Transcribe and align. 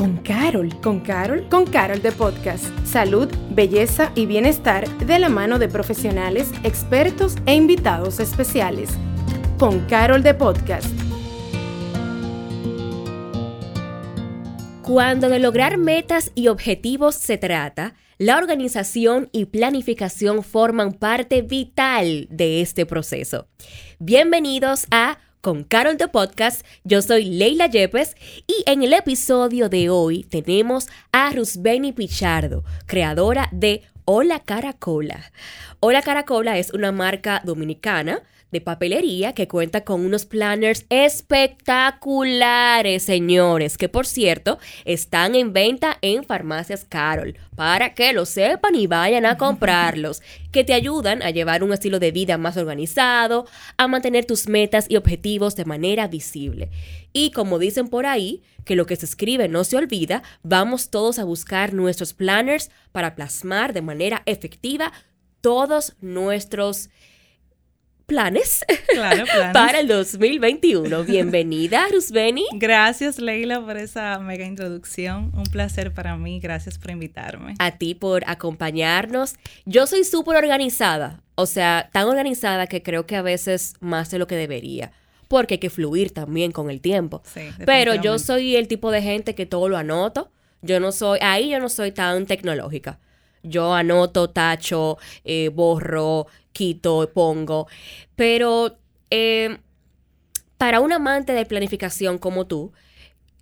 con 0.00 0.16
Carol. 0.16 0.80
¿Con 0.80 1.00
Carol? 1.00 1.46
Con 1.50 1.66
Carol 1.66 2.00
de 2.00 2.10
Podcast. 2.10 2.64
Salud, 2.86 3.28
belleza 3.50 4.12
y 4.14 4.24
bienestar 4.24 4.88
de 4.96 5.18
la 5.18 5.28
mano 5.28 5.58
de 5.58 5.68
profesionales, 5.68 6.50
expertos 6.64 7.36
e 7.44 7.54
invitados 7.54 8.18
especiales. 8.18 8.88
Con 9.58 9.80
Carol 9.80 10.22
de 10.22 10.32
Podcast. 10.32 10.86
Cuando 14.80 15.28
de 15.28 15.38
lograr 15.38 15.76
metas 15.76 16.32
y 16.34 16.48
objetivos 16.48 17.14
se 17.14 17.36
trata, 17.36 17.92
la 18.16 18.38
organización 18.38 19.28
y 19.32 19.44
planificación 19.44 20.42
forman 20.42 20.94
parte 20.94 21.42
vital 21.42 22.26
de 22.30 22.62
este 22.62 22.86
proceso. 22.86 23.48
Bienvenidos 23.98 24.86
a 24.90 25.18
con 25.40 25.64
Carol 25.64 25.96
de 25.96 26.08
Podcast. 26.08 26.66
Yo 26.84 27.02
soy 27.02 27.24
Leila 27.24 27.66
Yepes 27.66 28.16
y 28.46 28.62
en 28.66 28.82
el 28.82 28.92
episodio 28.92 29.68
de 29.68 29.88
hoy 29.88 30.24
tenemos 30.24 30.88
a 31.12 31.30
Rusbeni 31.30 31.92
Pichardo, 31.92 32.64
creadora 32.86 33.48
de 33.52 33.82
Hola 34.04 34.40
Caracola. 34.40 35.32
Hola 35.80 36.02
Caracola 36.02 36.58
es 36.58 36.72
una 36.72 36.92
marca 36.92 37.40
dominicana 37.44 38.22
de 38.50 38.60
papelería 38.60 39.32
que 39.32 39.48
cuenta 39.48 39.84
con 39.84 40.04
unos 40.04 40.26
planners 40.26 40.84
espectaculares, 40.88 43.02
señores, 43.02 43.78
que 43.78 43.88
por 43.88 44.06
cierto 44.06 44.58
están 44.84 45.34
en 45.34 45.52
venta 45.52 45.98
en 46.02 46.24
Farmacias 46.24 46.84
Carol, 46.88 47.36
para 47.56 47.94
que 47.94 48.12
lo 48.12 48.26
sepan 48.26 48.74
y 48.74 48.86
vayan 48.86 49.26
a 49.26 49.36
comprarlos, 49.36 50.22
que 50.52 50.64
te 50.64 50.74
ayudan 50.74 51.22
a 51.22 51.30
llevar 51.30 51.62
un 51.62 51.72
estilo 51.72 51.98
de 51.98 52.12
vida 52.12 52.38
más 52.38 52.56
organizado, 52.56 53.46
a 53.76 53.88
mantener 53.88 54.24
tus 54.24 54.48
metas 54.48 54.86
y 54.88 54.96
objetivos 54.96 55.56
de 55.56 55.64
manera 55.64 56.08
visible. 56.08 56.70
Y 57.12 57.32
como 57.32 57.58
dicen 57.58 57.88
por 57.88 58.06
ahí, 58.06 58.42
que 58.64 58.76
lo 58.76 58.86
que 58.86 58.96
se 58.96 59.06
escribe 59.06 59.48
no 59.48 59.64
se 59.64 59.76
olvida, 59.76 60.22
vamos 60.42 60.90
todos 60.90 61.18
a 61.18 61.24
buscar 61.24 61.72
nuestros 61.72 62.14
planners 62.14 62.70
para 62.92 63.14
plasmar 63.14 63.72
de 63.72 63.82
manera 63.82 64.22
efectiva 64.26 64.92
todos 65.40 65.94
nuestros 66.00 66.90
planes, 68.10 68.66
para 69.52 69.78
el 69.78 69.86
2021. 69.86 71.04
Bienvenida, 71.04 71.86
Rusbeni. 71.92 72.44
Gracias, 72.54 73.20
Leila, 73.20 73.60
por 73.60 73.76
esa 73.76 74.18
mega 74.18 74.44
introducción. 74.44 75.30
Un 75.32 75.44
placer 75.44 75.94
para 75.94 76.16
mí. 76.16 76.40
Gracias 76.40 76.76
por 76.76 76.90
invitarme. 76.90 77.54
A 77.60 77.70
ti 77.78 77.94
por 77.94 78.24
acompañarnos. 78.26 79.36
Yo 79.64 79.86
soy 79.86 80.02
súper 80.02 80.38
organizada, 80.38 81.22
o 81.36 81.46
sea, 81.46 81.88
tan 81.92 82.08
organizada 82.08 82.66
que 82.66 82.82
creo 82.82 83.06
que 83.06 83.14
a 83.14 83.22
veces 83.22 83.74
más 83.78 84.10
de 84.10 84.18
lo 84.18 84.26
que 84.26 84.34
debería 84.34 84.90
porque 85.28 85.54
hay 85.54 85.58
que 85.58 85.70
fluir 85.70 86.10
también 86.10 86.50
con 86.50 86.68
el 86.68 86.80
tiempo. 86.80 87.22
Pero 87.64 87.94
yo 87.94 88.18
soy 88.18 88.56
el 88.56 88.66
tipo 88.66 88.90
de 88.90 89.02
gente 89.02 89.36
que 89.36 89.46
todo 89.46 89.68
lo 89.68 89.76
anoto. 89.76 90.32
Yo 90.62 90.80
no 90.80 90.90
soy, 90.90 91.20
ahí 91.22 91.50
yo 91.50 91.60
no 91.60 91.68
soy 91.68 91.92
tan 91.92 92.26
tecnológica. 92.26 92.98
Yo 93.42 93.72
anoto, 93.72 94.30
tacho, 94.30 94.98
eh, 95.24 95.48
borro, 95.48 96.26
quito, 96.52 97.10
pongo. 97.12 97.66
Pero 98.16 98.78
eh, 99.10 99.58
para 100.56 100.80
un 100.80 100.92
amante 100.92 101.32
de 101.32 101.46
planificación 101.46 102.18
como 102.18 102.46
tú, 102.46 102.72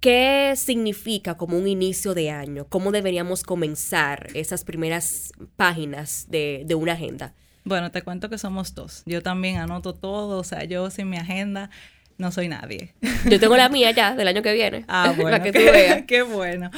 ¿qué 0.00 0.54
significa 0.56 1.36
como 1.36 1.58
un 1.58 1.68
inicio 1.68 2.14
de 2.14 2.30
año? 2.30 2.66
¿Cómo 2.68 2.92
deberíamos 2.92 3.42
comenzar 3.42 4.28
esas 4.34 4.64
primeras 4.64 5.32
páginas 5.56 6.26
de, 6.28 6.62
de 6.66 6.74
una 6.74 6.92
agenda? 6.92 7.34
Bueno, 7.64 7.90
te 7.90 8.02
cuento 8.02 8.30
que 8.30 8.38
somos 8.38 8.74
dos. 8.74 9.02
Yo 9.04 9.22
también 9.22 9.58
anoto 9.58 9.94
todo, 9.94 10.38
o 10.38 10.44
sea, 10.44 10.64
yo 10.64 10.90
sin 10.90 11.10
mi 11.10 11.18
agenda 11.18 11.70
no 12.18 12.32
soy 12.32 12.48
nadie. 12.48 12.94
Yo 13.30 13.38
tengo 13.38 13.56
la 13.56 13.68
mía 13.68 13.92
ya 13.92 14.14
del 14.14 14.26
año 14.26 14.42
que 14.42 14.52
viene. 14.52 14.84
Ah, 14.88 15.14
bueno. 15.16 15.40
que 15.42 15.52
tú 15.52 15.60
veas. 15.60 16.02
Qué 16.02 16.22
bueno. 16.22 16.70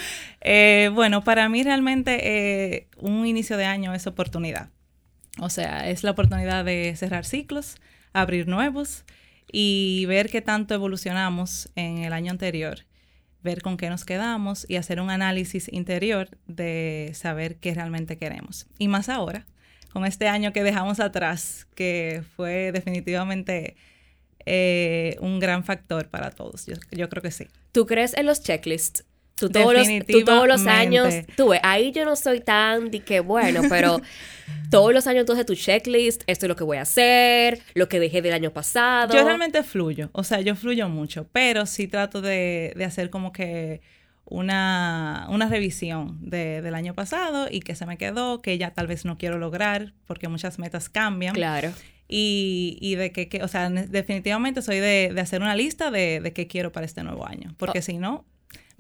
Eh, 0.43 0.91
bueno, 0.93 1.25
para 1.25 1.49
mí 1.49 1.63
realmente 1.63 2.19
eh, 2.23 2.89
un 2.99 3.27
inicio 3.27 3.57
de 3.57 3.65
año 3.65 3.95
es 3.95 4.07
oportunidad. 4.07 4.69
O 5.39 5.51
sea, 5.51 5.89
es 5.89 6.03
la 6.03 6.11
oportunidad 6.11 6.65
de 6.65 6.95
cerrar 6.97 7.25
ciclos, 7.25 7.77
abrir 8.13 8.49
nuevos 8.49 9.05
y 9.53 10.05
ver 10.07 10.29
qué 10.29 10.43
tanto 10.43 10.75
evolucionamos 10.75 11.71
en 11.77 11.99
el 11.99 12.13
año 12.13 12.31
anterior, 12.31 12.81
ver 13.43 13.63
con 13.63 13.77
qué 13.77 13.89
nos 13.89 14.05
quedamos 14.05 14.67
y 14.69 14.77
hacer 14.77 15.01
un 15.01 15.11
análisis 15.11 15.73
interior 15.73 16.29
de 16.47 17.13
saber 17.15 17.57
qué 17.57 17.75
realmente 17.75 18.19
queremos. 18.19 18.67
Y 18.79 18.89
más 18.89 19.09
ahora, 19.09 19.47
con 19.93 20.05
este 20.05 20.29
año 20.29 20.53
que 20.53 20.63
dejamos 20.63 21.01
atrás, 21.01 21.67
que 21.75 22.23
fue 22.37 22.73
definitivamente 22.73 23.77
eh, 24.47 25.17
un 25.21 25.39
gran 25.39 25.65
factor 25.65 26.09
para 26.09 26.31
todos. 26.31 26.67
Yo, 26.67 26.75
yo 26.91 27.09
creo 27.09 27.23
que 27.23 27.31
sí. 27.31 27.47
¿Tú 27.73 27.87
crees 27.87 28.15
en 28.15 28.27
los 28.27 28.43
checklists? 28.43 29.05
Tú 29.41 29.49
todos, 29.49 29.73
los, 29.73 29.89
tú 30.07 30.23
todos 30.23 30.47
los 30.47 30.67
años, 30.67 31.15
tú 31.35 31.53
ahí 31.63 31.93
yo 31.93 32.05
no 32.05 32.15
soy 32.15 32.41
tan 32.41 32.91
de 32.91 33.01
que 33.01 33.21
bueno, 33.21 33.63
pero 33.71 34.01
todos 34.71 34.93
los 34.93 35.07
años 35.07 35.21
entonces 35.21 35.47
tu 35.47 35.55
checklist, 35.55 36.23
esto 36.27 36.45
es 36.45 36.49
lo 36.49 36.57
que 36.57 36.65
voy 36.65 36.77
a 36.77 36.83
hacer, 36.83 37.63
lo 37.73 37.89
que 37.89 37.99
dejé 37.99 38.21
del 38.21 38.35
año 38.35 38.53
pasado. 38.53 39.15
Yo 39.15 39.25
realmente 39.25 39.63
fluyo, 39.63 40.11
o 40.13 40.25
sea, 40.25 40.43
yo 40.43 40.55
fluyo 40.57 40.91
mucho, 40.91 41.27
pero 41.33 41.65
sí 41.65 41.89
trato 41.89 42.21
de, 42.21 42.75
de 42.77 42.85
hacer 42.85 43.09
como 43.09 43.33
que 43.33 43.81
una, 44.27 45.27
una 45.31 45.49
revisión 45.49 46.19
de, 46.21 46.63
del 46.63 46.75
año 46.75 46.95
pasado 46.95 47.49
y 47.51 47.61
que 47.61 47.75
se 47.75 47.85
me 47.85 47.99
quedó, 47.99 48.41
que 48.41 48.57
ya 48.59 48.71
tal 48.73 48.87
vez 48.87 49.05
no 49.05 49.19
quiero 49.19 49.39
lograr, 49.39 49.93
porque 50.07 50.29
muchas 50.29 50.59
metas 50.59 50.89
cambian. 50.89 51.35
Claro. 51.35 51.73
Y, 52.09 52.79
y 52.81 52.95
de 52.95 53.13
que, 53.13 53.29
que, 53.29 53.43
o 53.43 53.49
sea, 53.49 53.71
definitivamente 53.71 54.63
soy 54.63 54.79
de, 54.81 55.13
de 55.15 55.21
hacer 55.21 55.43
una 55.43 55.55
lista 55.55 55.91
de, 55.91 56.21
de 56.21 56.33
qué 56.33 56.47
quiero 56.47 56.73
para 56.73 56.87
este 56.87 57.03
nuevo 57.03 57.27
año, 57.27 57.55
porque 57.57 57.81
oh. 57.81 57.83
si 57.83 57.99
no, 57.99 58.25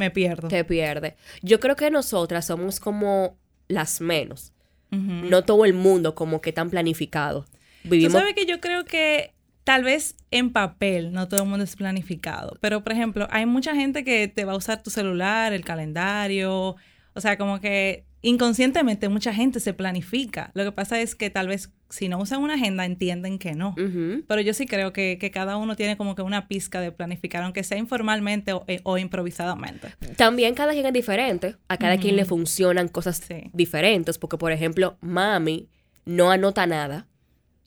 me 0.00 0.10
pierdo. 0.10 0.48
Te 0.48 0.64
pierde. 0.64 1.16
Yo 1.42 1.60
creo 1.60 1.76
que 1.76 1.90
nosotras 1.90 2.46
somos 2.46 2.80
como 2.80 3.38
las 3.68 4.00
menos. 4.00 4.52
No 4.90 5.44
todo 5.44 5.64
el 5.64 5.74
mundo 5.74 6.16
como 6.16 6.40
que 6.40 6.52
tan 6.52 6.68
planificado. 6.68 7.46
Vivimos... 7.84 8.12
Tú 8.12 8.18
sabes 8.18 8.34
que 8.34 8.44
yo 8.44 8.60
creo 8.60 8.84
que 8.84 9.34
tal 9.62 9.84
vez 9.84 10.16
en 10.32 10.52
papel 10.52 11.12
no 11.12 11.28
todo 11.28 11.44
el 11.44 11.48
mundo 11.48 11.62
es 11.62 11.76
planificado, 11.76 12.56
pero 12.60 12.82
por 12.82 12.92
ejemplo, 12.92 13.28
hay 13.30 13.46
mucha 13.46 13.76
gente 13.76 14.02
que 14.02 14.26
te 14.26 14.44
va 14.44 14.54
a 14.54 14.56
usar 14.56 14.82
tu 14.82 14.90
celular, 14.90 15.52
el 15.52 15.64
calendario, 15.64 16.74
o 17.14 17.20
sea, 17.20 17.38
como 17.38 17.60
que 17.60 18.04
inconscientemente 18.22 19.08
mucha 19.08 19.32
gente 19.32 19.60
se 19.60 19.74
planifica. 19.74 20.50
Lo 20.54 20.64
que 20.64 20.72
pasa 20.72 21.00
es 21.00 21.14
que 21.14 21.30
tal 21.30 21.48
vez 21.48 21.72
si 21.88 22.08
no 22.08 22.18
usan 22.18 22.40
una 22.40 22.54
agenda 22.54 22.84
entienden 22.84 23.38
que 23.38 23.54
no. 23.54 23.74
Pero 23.74 24.40
yo 24.40 24.54
sí 24.54 24.66
creo 24.66 24.92
que, 24.92 25.30
cada 25.32 25.56
uno 25.56 25.76
tiene 25.76 25.96
como 25.96 26.14
que 26.14 26.22
una 26.22 26.48
pizca 26.48 26.80
de 26.80 26.92
planificar, 26.92 27.42
aunque 27.42 27.64
sea 27.64 27.78
informalmente 27.78 28.52
o, 28.52 28.64
eh, 28.68 28.80
improvisadamente. 29.00 29.94
También 30.16 30.54
cada 30.54 30.72
quien 30.72 30.86
es 30.86 30.92
diferente. 30.92 31.56
A 31.68 31.76
cada 31.76 31.98
quien 31.98 32.16
le 32.16 32.24
funcionan 32.24 32.88
cosas 32.88 33.22
diferentes. 33.52 34.18
Porque, 34.18 34.38
por 34.38 34.52
ejemplo, 34.52 34.96
mami 35.00 35.68
no 36.04 36.30
anota 36.30 36.66
nada. 36.66 37.06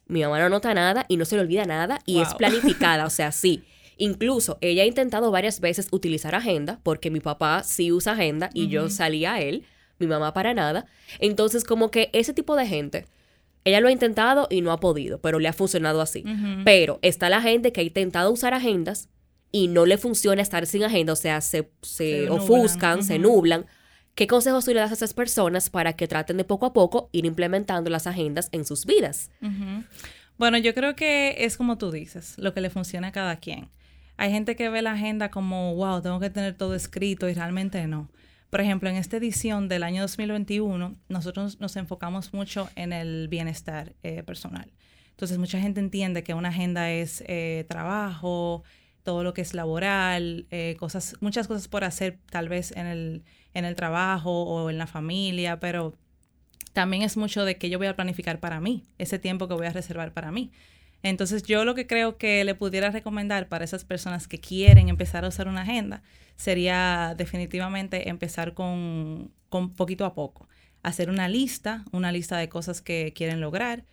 Mi 0.08 0.22
mamá 0.22 0.40
no 0.40 0.46
anota 0.46 0.74
nada 0.74 1.06
y 1.08 1.18
no 1.18 1.25
se 1.25 1.35
le 1.35 1.41
olvida 1.41 1.66
nada 1.66 2.00
y 2.06 2.20
es 2.20 2.34
planificada. 2.38 3.06
o 3.06 3.09
sea, 3.09 3.31
sí. 3.31 3.64
Incluso 3.97 4.58
ella 4.62 4.84
ha 4.84 4.85
intentado 4.85 5.31
varias 5.31 5.59
veces 5.59 5.88
utilizar 5.91 6.34
agenda 6.34 6.80
porque 6.84 7.12
mi 7.12 7.20
papá 7.20 7.64
sí 7.64 7.91
usa 7.91 8.14
agenda 8.14 8.50
y 8.53 8.68
yo 8.68 8.90
salía 8.90 9.34
a 9.34 9.41
él 9.41 9.66
mi 10.03 10.09
mamá 10.09 10.34
para 10.34 10.53
nada. 10.53 10.86
Entonces, 11.19 11.64
como 11.64 11.91
que 11.91 12.09
ese 12.14 12.34
tipo 12.34 12.56
de 12.56 12.68
gente, 12.68 13.06
ella 13.66 13.81
lo 13.81 13.88
ha 13.88 13.91
intentado 13.91 14.47
y 14.50 14.62
no 14.62 14.72
ha 14.72 14.80
podido, 14.80 15.19
pero 15.19 15.40
le 15.40 15.47
ha 15.47 15.53
funcionado 15.53 16.02
así. 16.02 16.24
Pero 16.66 17.00
está 17.02 17.30
la 17.30 17.41
gente 17.41 17.72
que 17.72 17.81
ha 17.81 17.84
intentado 17.84 18.31
usar 18.31 18.53
agendas 18.53 19.09
y 19.52 19.68
no 19.68 19.86
le 19.86 19.97
funciona 19.97 20.41
estar 20.41 20.66
sin 20.66 20.84
agenda, 20.84 21.14
o 21.14 21.16
sea, 21.16 21.40
se, 21.40 21.69
se, 21.81 22.30
ofuscan, 22.30 23.03
se 23.03 23.19
nublan. 23.19 23.66
¿Qué 24.16 24.28
consejos 24.28 24.66
tú 24.66 24.74
le 24.74 24.80
das 24.80 24.91
a 24.91 24.96
esas 24.96 25.14
personas 25.14 25.69
para 25.69 25.94
que 25.94 26.08
traten 26.08 26.38
de 26.38 26.44
poco 26.44 26.66
a 26.66 26.74
poco 26.74 27.09
ir 27.12 27.25
implementando 27.25 27.90
las 27.90 28.08
agendas 28.08 28.50
en 28.52 28.66
sus 28.66 28.85
vidas? 28.85 29.31
Bueno, 30.38 30.58
yo 30.58 30.74
creo 30.74 30.96
que 30.96 31.46
es 31.46 31.56
como 31.58 31.78
tú 31.78 31.91
dices, 31.91 32.35
lo 32.38 32.53
que 32.53 32.62
le 32.62 32.70
funciona 32.70 33.09
a 33.09 33.12
cada 33.12 33.38
quien. 33.38 33.70
Hay 34.18 34.31
gente 34.31 34.56
que 34.56 34.70
ve 34.70 34.81
la 34.81 34.94
agenda 34.94 35.30
como, 35.30 35.75
wow, 35.75 36.02
tengo 36.02 36.20
que 36.20 36.30
tener 36.30 36.56
todo 36.56 36.75
escrito 36.75 37.30
y 37.30 37.34
realmente 37.34 37.85
no. 37.88 38.09
Por 38.53 38.61
ejemplo, 38.61 38.88
en 38.88 38.97
esta 38.97 39.17
edición 39.17 39.67
del 39.67 39.82
año 39.82 40.03
2021, 40.03 40.96
nosotros 41.09 41.59
nos 41.59 41.76
enfocamos 41.76 42.35
mucho 42.35 42.70
en 42.76 42.94
el 42.94 43.28
bienestar 43.28 43.96
eh, 44.03 44.22
personal. 44.22 44.72
Entonces, 45.09 45.40
mucha 45.40 45.59
gente 45.59 45.79
entiende 45.79 46.22
que 46.22 46.35
una 46.35 46.50
agenda 46.50 46.91
es 46.91 47.23
eh, 47.26 47.66
trabajo, 47.67 48.61
todo 49.02 49.23
lo 49.23 49.34
que 49.34 49.41
es 49.41 49.55
laboral, 49.55 50.46
eh, 50.52 50.76
cosas, 50.79 51.16
muchas 51.20 51.47
cosas 51.47 51.67
por 51.67 51.84
hacer 51.84 52.20
tal 52.29 52.47
vez 52.47 52.72
en 52.78 52.85
el, 52.85 53.23
en 53.55 53.66
el 53.66 53.73
trabajo 53.73 54.44
o 54.44 54.70
en 54.70 54.78
la 54.78 54.85
familia, 54.85 55.59
pero 55.59 55.96
también 56.73 57.02
es 57.02 57.17
mucho 57.17 57.46
de 57.46 57.58
que 57.58 57.72
yo 57.72 57.79
voy 57.79 57.88
a 57.88 57.96
planificar 57.96 58.40
para 58.40 58.59
mí, 58.59 58.84
ese 58.99 59.17
tiempo 59.17 59.47
que 59.47 59.56
voy 59.56 59.66
a 59.66 59.72
reservar 59.72 60.14
para 60.14 60.32
mí. 60.32 60.52
Entonces 61.03 61.44
yo 61.44 61.66
lo 61.66 61.76
que 61.76 61.85
creo 61.85 62.17
que 62.17 62.44
le 62.46 62.55
pudiera 62.55 62.90
recomendar 62.90 63.50
para 63.50 63.66
esas 63.66 63.84
personas 63.84 64.28
que 64.28 64.40
quieren 64.40 64.88
empezar 64.88 65.26
a 65.26 65.28
usar 65.28 65.50
una 65.50 65.61
agenda 65.61 66.02
sería 66.38 67.14
definitivamente 67.17 68.09
empezar 68.09 68.53
con, 68.53 69.34
poquito 69.76 70.05
a 70.05 70.14
poco. 70.16 70.47
Hacer 70.82 71.09
una 71.09 71.28
lista, 71.28 71.84
una 71.91 72.11
lista 72.11 72.38
de 72.38 72.47
cosas 72.50 72.82
que 72.82 73.14
quieren 73.14 73.41
lograr 73.41 73.85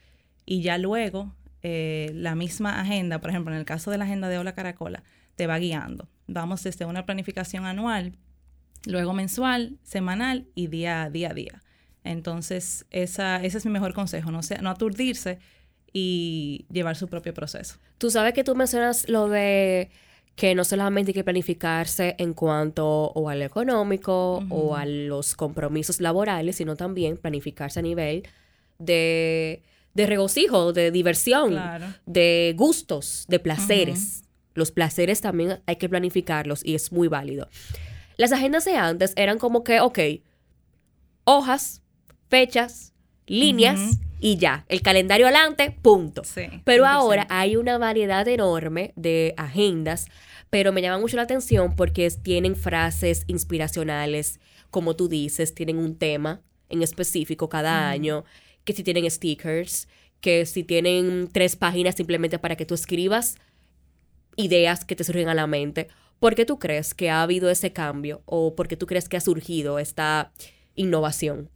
y 0.47 0.63
ya 0.63 0.79
luego 0.79 1.35
eh, 1.63 2.13
la 2.15 2.37
misma 2.37 2.81
agenda, 2.81 3.21
por 3.21 3.31
ejemplo, 3.31 3.53
en 3.53 3.59
el 3.59 3.67
caso 3.67 3.91
de 3.91 3.99
la 3.99 4.05
agenda 4.05 4.29
de 4.29 4.39
Hola 4.39 4.55
Caracola, 4.55 5.03
te 5.35 5.49
va 5.49 5.59
guiando. 5.59 6.09
Vamos 6.29 6.63
desde 6.63 6.85
una 6.85 7.07
planificación 7.07 7.67
anual 7.67 8.17
luego 8.87 9.13
mensual, 9.13 9.79
semanal 9.83 10.47
y 10.55 10.69
día 10.69 11.03
a 11.03 11.11
día 11.11 11.31
a 11.31 11.35
día. 11.35 11.63
Entonces, 12.05 12.87
esa, 12.91 13.43
ese 13.43 13.59
es 13.59 13.67
mi 13.67 13.73
mejor 13.73 13.93
consejo, 13.95 14.31
no, 14.31 14.41
no 14.63 14.71
aturdirse 14.71 15.39
y 15.93 16.67
llevar 16.71 16.97
su 16.97 17.09
propio 17.09 17.35
proceso. 17.35 17.77
Tú 17.99 18.11
sabes 18.11 18.33
que 18.33 18.45
tú 18.45 18.55
mencionas 18.55 19.09
lo 19.09 19.29
de 19.29 19.91
que 20.37 20.55
no 20.55 20.65
solamente 20.65 21.11
hay 21.11 21.15
que 21.15 21.25
planificarse 21.25 22.15
en 22.19 22.33
cuanto 22.33 22.87
o 22.87 23.29
al 23.29 23.43
económico 23.43 24.43
o 24.49 24.75
a 24.75 24.87
los 24.87 25.35
compromisos 25.35 26.01
laborales, 26.01 26.57
sino 26.57 26.77
también 26.77 27.19
planificarse 27.19 27.81
a 27.81 27.83
nivel 27.83 28.23
de, 28.79 29.63
de 29.93 30.07
regocijo, 30.07 30.73
de 30.73 30.91
diversión, 30.91 31.61
de 32.07 32.55
gustos, 32.57 33.27
de 33.29 33.39
placeres. 33.39 34.23
Los 34.55 34.71
placeres 34.71 35.21
también 35.21 35.61
hay 35.67 35.77
que 35.77 35.89
planificarlos 35.89 36.65
y 36.65 36.75
es 36.75 36.91
muy 36.91 37.09
válido. 37.09 37.49
Las 38.17 38.33
agendas 38.33 38.65
de 38.65 38.77
antes 38.77 39.13
eran 39.17 39.39
como 39.39 39.63
que, 39.63 39.81
ok, 39.81 39.99
hojas, 41.25 41.83
fechas, 42.29 42.93
líneas 43.31 43.99
y 44.19 44.37
ya. 44.37 44.65
El 44.69 44.83
calendario 44.83 45.27
adelante, 45.27 45.77
punto. 45.83 46.23
pero 46.65 46.85
ahora 46.85 47.27
hay 47.31 47.57
una 47.57 47.79
variedad 47.79 48.27
enorme 48.27 48.93
de 48.97 49.35
agendas, 49.37 50.09
pero 50.51 50.73
me 50.73 50.83
llama 50.83 50.99
mucho 50.99 51.17
la 51.17 51.23
atención 51.23 51.77
porque 51.77 52.11
tienen 52.11 52.57
frases 52.57 53.25
inspiracionales, 53.29 54.41
como 54.71 54.97
tú 54.97 55.09
dices, 55.09 55.55
tienen 55.55 55.79
un 55.79 55.97
tema 55.97 56.43
en 56.69 56.83
específico 56.83 57.49
cada 57.49 57.89
año, 57.89 58.25
que 58.65 58.73
si 58.73 58.83
tienen 58.83 59.09
stickers, 59.11 59.89
que 60.21 60.45
si 60.45 60.65
tienen 60.65 61.29
tres 61.33 61.57
páginas 61.57 61.95
simplemente 61.95 62.39
para 62.39 62.57
que 62.57 62.67
tú 62.67 62.75
escribas 62.75 63.37
ideas 64.37 64.85
que 64.85 64.97
te 64.97 65.05
surgen 65.05 65.29
a 65.29 65.35
la 65.35 65.47
mente. 65.47 65.89
¿Por 66.19 66.35
qué 66.35 66.45
tú 66.45 66.59
crees 66.59 66.95
que 66.95 67.11
ha 67.11 67.23
habido 67.23 67.49
ese 67.49 67.73
cambio 67.73 68.23
o 68.27 68.55
por 68.55 68.69
qué 68.69 68.77
tú 68.77 68.87
crees 68.87 69.09
que 69.09 69.17
ha 69.17 69.21
surgido 69.21 69.79
esta 69.79 70.33
innovación? 70.75 71.49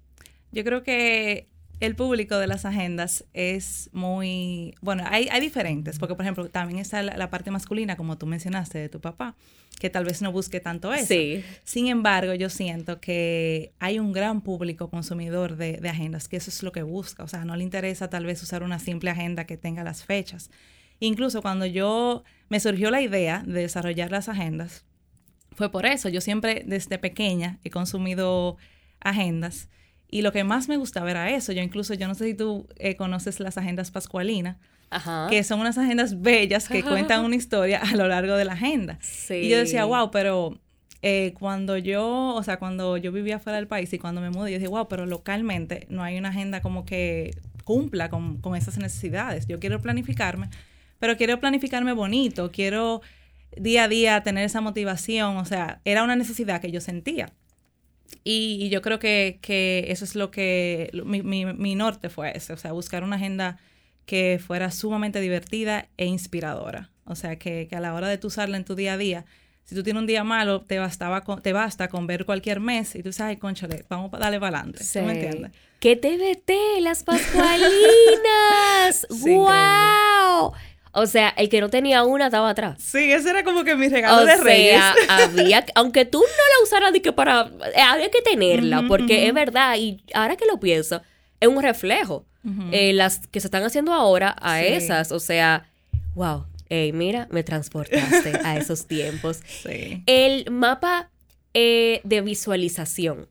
Yo 0.53 0.65
creo 0.65 0.83
que 0.83 1.49
el 1.81 1.97
público 1.97 2.39
de 2.39 2.47
las 2.47 2.65
agendas 2.65 3.25
es 3.33 3.91
muy, 3.93 4.75
bueno, 4.81 5.05
hay, 5.07 5.29
hay 5.31 5.41
diferentes, 5.41 5.99
porque 5.99 6.15
por 6.15 6.25
ejemplo 6.25 6.49
también 6.49 6.79
está 6.79 7.03
la, 7.03 7.31
parte 7.31 7.51
masculina, 7.51 7.97
como 7.97 8.17
tú 8.17 8.27
mencionaste, 8.27 8.79
de 8.79 8.89
tu 8.89 9.01
papá, 9.01 9.35
que 9.81 9.91
tal 9.91 10.05
vez 10.05 10.23
no 10.23 10.31
busque 10.33 10.61
tanto 10.61 10.93
eso. 10.95 11.07
Sí. 11.07 11.45
Sin 11.65 11.89
embargo, 11.89 12.35
yo 12.35 12.49
siento 12.49 13.01
que 13.01 13.73
hay 13.81 13.99
un 13.99 14.13
gran 14.13 14.41
público 14.41 14.89
consumidor 14.89 15.57
de, 15.57 15.79
de 15.79 15.89
agendas, 15.89 16.29
que 16.29 16.37
eso 16.37 16.51
es 16.51 16.63
lo 16.63 16.73
que 16.73 16.83
busca, 16.83 17.25
o 17.25 17.29
sea, 17.29 17.45
no 17.45 17.57
le 17.57 17.65
interesa 17.65 18.09
tal 18.09 18.25
vez 18.25 18.43
usar 18.43 18.63
una 18.63 18.79
simple 18.79 19.11
agenda 19.11 19.45
que 19.45 19.57
tenga 19.57 19.83
las 19.83 20.05
fechas. 20.05 20.51
Incluso 21.01 21.43
cuando 21.43 21.67
yo 21.67 22.23
me 22.49 22.61
surgió 22.61 22.91
la 22.91 23.03
idea 23.03 23.43
de 23.45 23.63
desarrollar 23.63 24.11
las 24.11 24.29
agendas, 24.29 24.85
fue 25.55 25.71
por 25.71 25.87
eso, 25.87 26.09
yo 26.09 26.21
siempre 26.21 26.63
desde 26.67 26.99
pequeña 26.99 27.59
he 27.65 27.71
consumido 27.71 28.57
agendas 29.01 29.69
y 30.15 30.23
lo 30.23 30.31
que 30.31 30.45
más 30.45 30.69
me 30.69 30.77
gustaba 30.77 31.11
era 31.11 31.29
eso. 31.31 31.51
Yo 31.51 31.61
incluso, 31.61 31.93
yo 31.93 32.07
no 32.07 32.15
sé 32.15 32.27
si 32.27 32.35
tú 32.35 32.69
eh, 32.79 32.95
conoces 32.95 33.41
las 33.41 33.59
agendas 33.59 33.91
pascualinas, 33.91 34.59
que 35.29 35.43
son 35.43 35.59
unas 35.59 35.77
agendas 35.77 36.23
bellas 36.23 36.69
que 36.69 36.85
cuentan 36.85 37.25
una 37.25 37.35
historia 37.35 37.81
a 37.83 37.97
lo 37.97 38.07
largo 38.07 38.37
de 38.37 38.45
la 38.45 38.53
agenda. 38.53 39.01
Y 39.29 39.49
yo 39.49 39.59
decía, 39.59 39.85
wow, 39.87 40.13
pero 40.13 40.57
eh, 41.03 41.35
cuando 41.37 41.77
yo, 41.79 42.33
o 42.33 42.43
sea, 42.45 42.61
cuando 42.61 42.97
yo 42.97 43.11
vivía 43.11 43.41
fuera 43.41 43.57
del 43.57 43.67
país 43.67 43.93
y 43.93 43.99
cuando 43.99 44.21
me 44.21 44.31
mudé, 44.31 44.53
yo 44.53 44.59
dije, 44.59 44.69
wow, 44.69 44.87
pero 44.87 45.05
localmente 45.05 45.89
no 45.91 46.05
hay 46.05 46.17
una 46.17 46.29
agenda 46.29 46.63
como 46.63 46.85
que 46.85 47.37
cumpla 47.65 48.09
con, 48.09 48.37
con 48.37 48.55
esas 48.55 48.79
necesidades. 48.79 49.49
Yo 49.49 49.59
quiero 49.59 49.81
planificarme, 49.83 50.49
pero 51.01 51.17
quiero 51.17 51.41
planificarme 51.41 51.93
bonito, 51.93 52.53
quiero 52.53 53.03
día 53.57 53.83
a 53.83 53.89
día 53.89 54.23
tener 54.23 54.45
esa 54.45 54.61
motivación, 54.61 55.39
o 55.39 55.45
sea, 55.45 55.81
era 55.85 56.05
una 56.05 56.15
necesidad 56.15 56.61
que 56.61 56.71
yo 56.71 56.81
sentía. 56.81 57.33
Y, 58.23 58.69
yo 58.69 58.83
creo 58.83 58.99
que, 58.99 59.39
eso 59.89 60.05
es 60.05 60.15
lo 60.15 60.31
que 60.31 60.91
mi, 61.05 61.75
norte 61.75 62.09
fue 62.09 62.37
ese, 62.37 62.53
o 62.53 62.57
sea, 62.57 62.73
buscar 62.73 63.03
una 63.03 63.17
agenda 63.17 63.59
que 64.07 64.41
fuera 64.45 64.71
sumamente 64.71 65.21
divertida 65.21 65.89
e 65.97 66.07
inspiradora. 66.07 66.91
O 67.07 67.15
sea, 67.17 67.37
que, 67.39 67.69
a 67.73 67.81
la 67.81 67.95
hora 67.95 68.09
de 68.09 68.19
tú 68.19 68.29
usarla 68.29 68.57
en 68.57 68.65
tu 68.65 68.75
día 68.75 68.95
a 68.95 68.99
día, 68.99 69.25
si 69.65 69.75
tú 69.75 69.83
tienes 69.83 70.01
un 70.01 70.07
día 70.07 70.25
malo, 70.25 70.61
te, 70.61 70.79
bastaba 70.79 71.25
te 71.43 71.53
basta 71.53 71.89
con 71.89 72.07
ver 72.07 72.27
cualquier 72.27 72.61
mes 72.61 72.95
y 72.95 73.03
tú 73.03 73.13
sabes, 73.13 73.39
conchale, 73.39 73.85
vamos 73.89 74.13
a 74.13 74.19
darle 74.19 74.39
para 74.39 74.59
adelante. 74.59 74.85
¿Tú 74.85 75.01
me 75.01 75.13
entiendes? 75.13 75.53
¡Qué 75.81 75.97
TBT! 75.97 76.81
¡Las 76.83 77.03
Pascualinas! 77.03 77.71
¡Wow! 79.23 80.53
O 80.95 81.07
sea, 81.07 81.31
el 81.31 81.49
que 81.49 81.61
no 81.61 81.69
tenía 81.69 82.05
una 82.05 82.27
estaba 82.27 82.51
atrás. 82.51 82.81
Sí, 82.81 83.13
ese 83.13 83.31
era 83.31 83.43
como 83.43 83.65
que 83.65 83.75
mi 83.75 83.89
regalo 83.89 84.25
de 84.25 84.37
reyes. 84.37 84.81
había, 85.09 85.65
aunque 85.75 86.05
tú 86.05 86.21
no 86.21 86.25
la 86.27 86.63
usaras 86.63 86.93
de 86.93 87.03
que 87.03 87.13
para, 87.13 87.51
eh, 87.75 87.81
había 87.81 88.11
que 88.11 88.23
tenerla, 88.23 88.85
porque 88.87 89.27
es 89.27 89.35
verdad, 89.35 89.77
y 89.77 90.03
ahora 90.15 90.37
que 90.37 90.47
lo 90.47 90.61
pienso, 90.61 91.03
es 91.41 91.49
un 91.49 91.61
reflejo. 91.63 92.27
Eh, 92.73 92.93
las 92.93 93.27
que 93.27 93.41
se 93.41 93.47
están 93.47 93.63
haciendo 93.63 93.95
ahora 93.95 94.37
a 94.39 94.63
esas, 94.63 95.13
o 95.13 95.19
sea, 95.19 95.67
wow, 96.15 96.45
hey, 96.69 96.93
mira, 96.93 97.27
me 97.31 97.43
transportaste 97.43 98.39
a 98.45 98.57
esos 98.59 98.87
tiempos. 98.87 99.41
Sí. 99.63 100.03
El 100.05 100.51
mapa 100.51 101.11
eh, 101.55 102.03
de 102.05 102.21
visualización, 102.21 103.29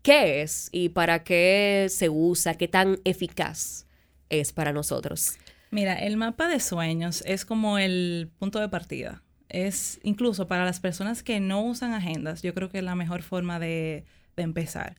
¿qué 0.00 0.40
es 0.40 0.70
y 0.72 0.88
para 0.88 1.22
qué 1.22 1.88
se 1.90 2.08
usa? 2.08 2.54
¿Qué 2.54 2.66
tan 2.66 2.98
eficaz 3.04 3.84
es 4.30 4.54
para 4.54 4.72
nosotros? 4.72 5.34
Mira, 5.70 5.94
el 5.94 6.16
mapa 6.16 6.48
de 6.48 6.60
sueños 6.60 7.22
es 7.26 7.44
como 7.44 7.78
el 7.78 8.30
punto 8.38 8.60
de 8.60 8.68
partida. 8.68 9.22
Es 9.48 10.00
incluso 10.02 10.48
para 10.48 10.64
las 10.64 10.80
personas 10.80 11.22
que 11.22 11.40
no 11.40 11.62
usan 11.62 11.92
agendas, 11.92 12.42
yo 12.42 12.54
creo 12.54 12.68
que 12.68 12.78
es 12.78 12.84
la 12.84 12.94
mejor 12.94 13.22
forma 13.22 13.58
de, 13.58 14.04
empezar. 14.36 14.96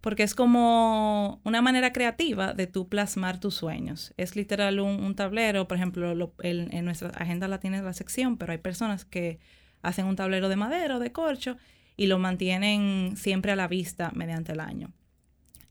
Porque 0.00 0.22
es 0.22 0.34
como 0.34 1.40
una 1.44 1.62
manera 1.62 1.92
creativa 1.92 2.54
de 2.54 2.66
tú 2.66 2.88
plasmar 2.88 3.38
tus 3.38 3.54
sueños. 3.54 4.14
Es 4.16 4.34
literal 4.34 4.80
un, 4.80 5.14
tablero, 5.14 5.68
por 5.68 5.76
ejemplo, 5.76 6.32
en 6.42 6.84
nuestra 6.84 7.10
agenda 7.10 7.48
la 7.48 7.60
tienes 7.60 7.82
la 7.82 7.92
sección, 7.92 8.36
pero 8.36 8.52
hay 8.52 8.58
personas 8.58 9.04
que 9.04 9.38
hacen 9.82 10.06
un 10.06 10.16
tablero 10.16 10.48
de 10.48 10.56
madera 10.56 10.96
o 10.96 10.98
de 10.98 11.12
corcho 11.12 11.56
y 11.96 12.06
lo 12.06 12.18
mantienen 12.18 13.16
siempre 13.16 13.52
a 13.52 13.56
la 13.56 13.68
vista 13.68 14.10
mediante 14.14 14.52
el 14.52 14.60
año. 14.60 14.90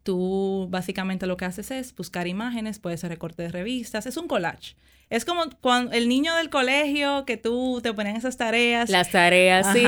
Tú 0.09 0.65
básicamente 0.71 1.27
lo 1.27 1.37
que 1.37 1.45
haces 1.45 1.69
es 1.69 1.95
buscar 1.95 2.25
imágenes, 2.25 2.79
puede 2.79 2.97
ser 2.97 3.11
recorte 3.11 3.43
de 3.43 3.49
revistas, 3.49 4.07
es 4.07 4.17
un 4.17 4.27
collage. 4.27 4.75
Es 5.11 5.23
como 5.23 5.43
cuando 5.61 5.91
el 5.91 6.09
niño 6.09 6.33
del 6.33 6.49
colegio 6.49 7.25
que 7.25 7.37
tú 7.37 7.79
te 7.83 7.93
ponen 7.93 8.15
esas 8.15 8.35
tareas. 8.35 8.89
Las 8.89 9.11
tareas, 9.11 9.71
sí. 9.71 9.83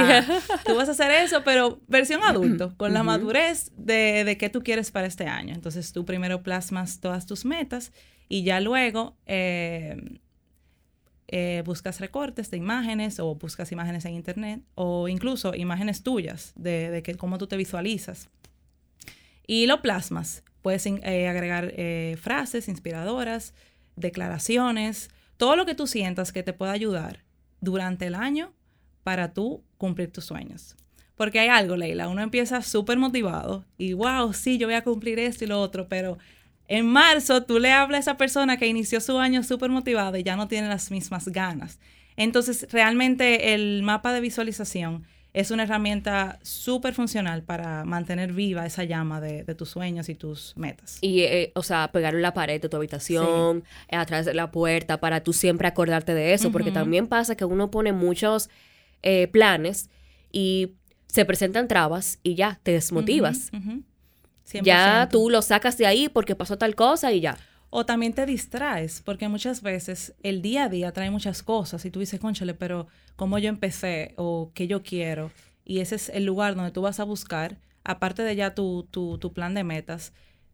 Tú 0.63 0.75
vas 0.75 0.89
a 0.89 0.91
hacer 0.91 1.09
eso, 1.09 1.43
pero 1.43 1.81
versión 1.87 2.21
adulto, 2.23 2.75
con 2.77 2.93
la 2.93 3.01
madurez 3.01 3.71
de, 3.77 4.23
de 4.23 4.37
qué 4.37 4.51
tú 4.51 4.61
quieres 4.61 4.91
para 4.91 5.07
este 5.07 5.25
año. 5.25 5.55
Entonces 5.55 5.91
tú 5.91 6.05
primero 6.05 6.43
plasmas 6.43 6.99
todas 6.99 7.25
tus 7.25 7.43
metas 7.43 7.91
y 8.29 8.43
ya 8.43 8.59
luego 8.59 9.17
eh, 9.25 10.19
eh, 11.29 11.63
buscas 11.65 11.99
recortes 11.99 12.51
de 12.51 12.57
imágenes 12.57 13.19
o 13.19 13.33
buscas 13.33 13.71
imágenes 13.71 14.05
en 14.05 14.13
internet 14.13 14.61
o 14.75 15.07
incluso 15.07 15.55
imágenes 15.55 16.03
tuyas 16.03 16.53
de, 16.55 16.91
de 16.91 17.01
que, 17.01 17.15
cómo 17.15 17.39
tú 17.39 17.47
te 17.47 17.57
visualizas 17.57 18.29
y 19.51 19.67
lo 19.67 19.81
plasmas. 19.81 20.45
Puedes 20.61 20.85
eh, 20.85 21.27
agregar 21.27 21.73
eh, 21.75 22.15
frases 22.21 22.69
inspiradoras, 22.69 23.53
declaraciones, 23.97 25.09
todo 25.35 25.57
lo 25.57 25.65
que 25.65 25.75
tú 25.75 25.87
sientas 25.87 26.31
que 26.31 26.41
te 26.41 26.53
pueda 26.53 26.71
ayudar 26.71 27.25
durante 27.59 28.07
el 28.07 28.15
año 28.15 28.53
para 29.03 29.33
tú 29.33 29.61
cumplir 29.77 30.09
tus 30.09 30.23
sueños. 30.23 30.77
Porque 31.17 31.41
hay 31.41 31.49
algo, 31.49 31.75
Leila, 31.75 32.07
uno 32.07 32.21
empieza 32.21 32.61
súper 32.61 32.97
motivado 32.97 33.65
y 33.77 33.91
wow, 33.91 34.31
sí, 34.31 34.57
yo 34.57 34.67
voy 34.67 34.75
a 34.75 34.85
cumplir 34.85 35.19
esto 35.19 35.43
y 35.43 35.47
lo 35.47 35.59
otro, 35.59 35.89
pero 35.89 36.17
en 36.69 36.87
marzo 36.87 37.43
tú 37.43 37.59
le 37.59 37.73
hablas 37.73 38.07
a 38.07 38.11
esa 38.11 38.17
persona 38.17 38.55
que 38.55 38.67
inició 38.67 39.01
su 39.01 39.19
año 39.19 39.43
súper 39.43 39.69
motivada 39.69 40.17
y 40.17 40.23
ya 40.23 40.37
no 40.37 40.47
tiene 40.47 40.69
las 40.69 40.91
mismas 40.91 41.27
ganas. 41.27 41.77
Entonces, 42.15 42.67
realmente 42.71 43.53
el 43.53 43.83
mapa 43.83 44.13
de 44.13 44.21
visualización 44.21 45.03
es 45.33 45.49
una 45.51 45.63
herramienta 45.63 46.39
súper 46.41 46.93
funcional 46.93 47.43
para 47.43 47.85
mantener 47.85 48.33
viva 48.33 48.65
esa 48.65 48.83
llama 48.83 49.21
de, 49.21 49.43
tus 49.55 49.69
sueños 49.69 50.09
y 50.09 50.15
tus 50.15 50.53
metas. 50.57 50.97
Y, 51.01 51.21
eh, 51.21 51.51
o 51.55 51.63
sea, 51.63 51.91
pegar 51.91 52.15
en 52.15 52.21
la 52.21 52.33
pared 52.33 52.61
de 52.61 52.67
tu 52.67 52.77
habitación, 52.77 53.63
atrás 53.89 54.25
de 54.25 54.33
la 54.33 54.51
puerta, 54.51 54.99
para 54.99 55.23
tú 55.23 55.31
siempre 55.31 55.67
acordarte 55.67 56.13
de 56.13 56.33
eso, 56.33 56.51
porque 56.51 56.71
también 56.71 57.07
pasa 57.07 57.35
que 57.35 57.45
uno 57.45 57.71
pone 57.71 57.93
muchos 57.93 58.49
eh, 59.03 59.27
planes 59.27 59.89
y 60.31 60.73
se 61.07 61.25
presentan 61.25 61.67
trabas 61.67 62.19
y 62.23 62.35
ya, 62.35 62.59
te 62.63 62.73
desmotivas. 62.73 63.51
Ya 64.63 65.07
tú 65.09 65.29
lo 65.29 65.41
sacas 65.41 65.77
de 65.77 65.85
ahí 65.85 66.09
porque 66.09 66.35
pasó 66.35 66.57
tal 66.57 66.75
cosa 66.75 67.11
y 67.13 67.21
ya. 67.21 67.37
O 67.73 67.85
también 67.85 68.11
te 68.11 68.25
distraes, 68.25 69.01
porque 69.01 69.29
muchas 69.29 69.61
veces 69.61 70.13
el 70.23 70.41
día 70.41 70.65
a 70.65 70.69
día 70.69 70.91
trae 70.91 71.09
muchas 71.09 71.41
cosas 71.41 71.85
y 71.85 71.89
tú 71.89 72.01
dices, 72.01 72.19
conchale, 72.19 72.53
pero 72.53 72.87
¿cómo 73.15 73.39
yo 73.39 73.47
empecé? 73.47 74.13
O 74.17 74.51
qué 74.53 74.67
yo 74.67 74.83
quiero. 74.83 75.31
Y 75.63 75.79
ese 75.79 75.95
es 75.95 76.09
el 76.09 76.25
lugar 76.25 76.55
donde 76.55 76.71
tú 76.71 76.81
vas 76.81 76.99
a 76.99 77.05
buscar, 77.05 77.57
aparte 77.85 78.23
de 78.23 78.35
ya 78.35 78.53
tu, 78.53 78.87
tu, 78.91 79.17
tu 79.19 79.31
plan 79.31 79.53
de 79.53 79.63
metas, 79.63 80.11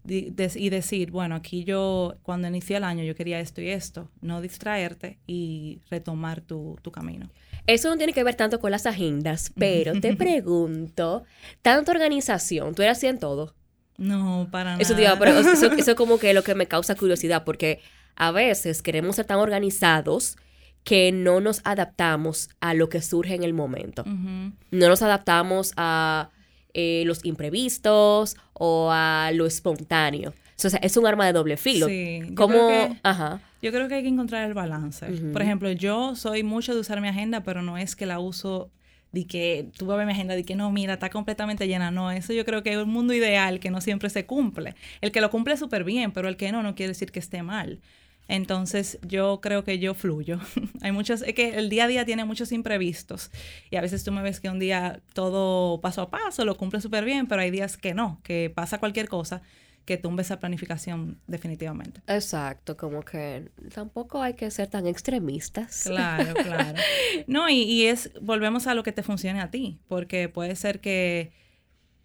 y 0.08 0.70
decir, 0.70 1.12
bueno, 1.12 1.36
aquí 1.36 1.64
yo, 1.64 2.16
cuando 2.24 2.48
inicié 2.48 2.78
el 2.78 2.84
año, 2.84 3.04
yo 3.04 3.16
quería 3.16 3.40
esto 3.40 3.62
y 3.62 3.70
esto, 3.70 4.10
no 4.22 4.42
distraerte 4.42 5.20
y 5.28 5.82
retomar 5.90 6.42
tu, 6.42 6.78
tu 6.82 6.92
camino. 6.92 7.30
Eso 7.66 7.90
no 7.90 7.98
tiene 7.98 8.14
que 8.14 8.24
ver 8.24 8.36
tanto 8.36 8.60
con 8.60 8.72
las 8.72 8.86
agendas, 8.86 9.52
pero 9.58 10.00
te 10.00 10.16
pregunto, 10.16 11.24
tanta 11.62 11.92
organización, 11.92 12.74
¿tú 12.74 12.84
eras 12.84 13.00
así 13.00 13.08
en 13.08 13.20
todo? 13.20 13.57
No, 13.98 14.48
para 14.52 14.78
eso, 14.78 14.96
nada. 14.96 15.18
pero 15.18 15.32
eso, 15.32 15.52
eso 15.78 15.92
es 15.92 15.96
como 15.96 16.20
que 16.20 16.34
lo 16.34 16.44
que 16.44 16.56
me 16.56 16.68
causa 16.68 16.96
curiosidad, 16.96 17.44
porque 17.44 17.82
a 18.16 18.32
veces 18.32 18.82
queremos 18.82 19.16
ser 19.16 19.26
tan 19.26 19.40
organizados 19.40 20.38
que 20.84 21.12
no 21.12 21.42
nos 21.42 21.62
adaptamos 21.66 22.50
a 22.62 22.74
lo 22.74 22.88
que 22.88 23.02
surge 23.02 23.36
en 23.36 23.44
el 23.44 23.54
momento. 23.54 24.06
No 24.06 24.88
nos 24.88 25.02
adaptamos 25.02 25.74
a 25.76 26.30
eh, 26.74 27.04
los 27.06 27.26
imprevistos 27.26 28.38
o 28.54 28.90
a 28.92 29.32
lo 29.34 29.46
espontáneo. 29.46 30.34
O 30.64 30.70
sea, 30.70 30.80
es 30.82 30.96
un 30.96 31.06
arma 31.06 31.26
de 31.26 31.34
doble 31.34 31.58
filo. 31.58 31.88
Sí, 31.88 32.22
yo 32.30 32.48
Creo 32.48 32.68
que, 32.68 33.00
Ajá. 33.04 33.42
Yo 33.62 33.72
creo 33.72 33.88
que 33.88 33.96
hay 33.96 34.04
que 34.04 34.08
encontrar 34.08 34.48
el 34.48 34.54
balance. 34.54 35.06
Por 35.34 35.42
ejemplo, 35.42 35.72
yo 35.72 36.16
soy 36.16 36.44
mucho 36.44 36.74
de 36.74 36.80
usar 36.80 37.02
mi 37.02 37.10
agenda, 37.10 37.44
pero 37.44 37.62
no 37.62 37.78
es 37.78 37.96
que 37.96 38.06
la 38.06 38.20
uso 38.20 38.72
de 39.18 39.28
que 39.28 39.70
tú 39.78 39.88
vas 39.88 39.96
a 39.96 39.98
ver 39.98 40.06
mi 40.06 40.14
agenda 40.14 40.36
de 40.36 40.44
que 40.44 40.56
no, 40.56 40.72
mira, 40.72 40.94
está 40.94 41.10
completamente 41.10 41.68
llena. 41.68 41.92
No, 41.92 42.12
eso 42.12 42.34
yo 42.34 42.46
creo 42.46 42.62
que 42.64 42.72
es 42.72 42.78
un 42.78 42.90
mundo 42.90 43.14
ideal 43.14 43.60
que 43.60 43.72
no 43.72 43.82
siempre 43.82 44.10
se 44.10 44.26
cumple. 44.26 44.76
El 45.02 45.12
que 45.12 45.22
lo 45.22 45.32
cumple 45.32 45.58
súper 45.58 45.84
bien, 45.84 46.12
pero 46.12 46.28
el 46.28 46.38
que 46.38 46.52
no, 46.52 46.62
no 46.64 46.76
quiere 46.76 46.90
decir 46.90 47.12
que 47.12 47.20
esté 47.20 47.42
mal. 47.42 47.80
Entonces 48.28 49.00
yo 49.08 49.40
creo 49.42 49.64
que 49.64 49.80
yo 49.80 49.94
fluyo. 49.94 50.40
Hay 50.82 50.92
muchos, 50.92 51.22
es 51.24 51.34
que 51.34 51.58
el 51.58 51.70
día 51.70 51.86
a 51.86 51.88
día 51.88 52.06
tiene 52.06 52.26
muchos 52.26 52.52
imprevistos 52.52 53.32
y 53.72 53.78
a 53.78 53.82
veces 53.82 54.04
tú 54.04 54.12
me 54.12 54.22
ves 54.22 54.40
que 54.40 54.50
un 54.50 54.60
día 54.60 55.00
todo 55.14 55.82
paso 55.82 56.02
a 56.02 56.10
paso 56.10 56.46
lo 56.46 56.58
cumple 56.58 56.82
súper 56.82 57.06
bien, 57.06 57.28
pero 57.28 57.42
hay 57.42 57.52
días 57.52 57.78
que 57.78 57.94
no, 57.94 58.20
que 58.24 58.52
pasa 58.54 58.80
cualquier 58.80 59.08
cosa 59.08 59.42
que 59.88 59.98
tumbe 59.98 60.22
esa 60.22 60.38
planificación 60.38 61.18
definitivamente. 61.28 62.02
Exacto, 62.08 62.76
como 62.76 63.04
que 63.04 63.50
tampoco 63.74 64.22
hay 64.22 64.34
que 64.34 64.52
ser 64.52 64.68
tan 64.68 64.86
extremistas. 64.86 65.84
Claro, 65.86 66.34
claro. 66.44 66.78
No, 67.28 67.50
y, 67.50 67.62
y 67.62 67.86
es, 67.86 68.12
volvemos 68.22 68.68
a 68.68 68.76
lo 68.76 68.84
que 68.84 68.92
te 68.92 69.02
funcione 69.02 69.40
a 69.40 69.50
ti, 69.50 69.80
porque 69.88 70.28
puede 70.28 70.58
ser 70.58 70.82
que, 70.82 71.32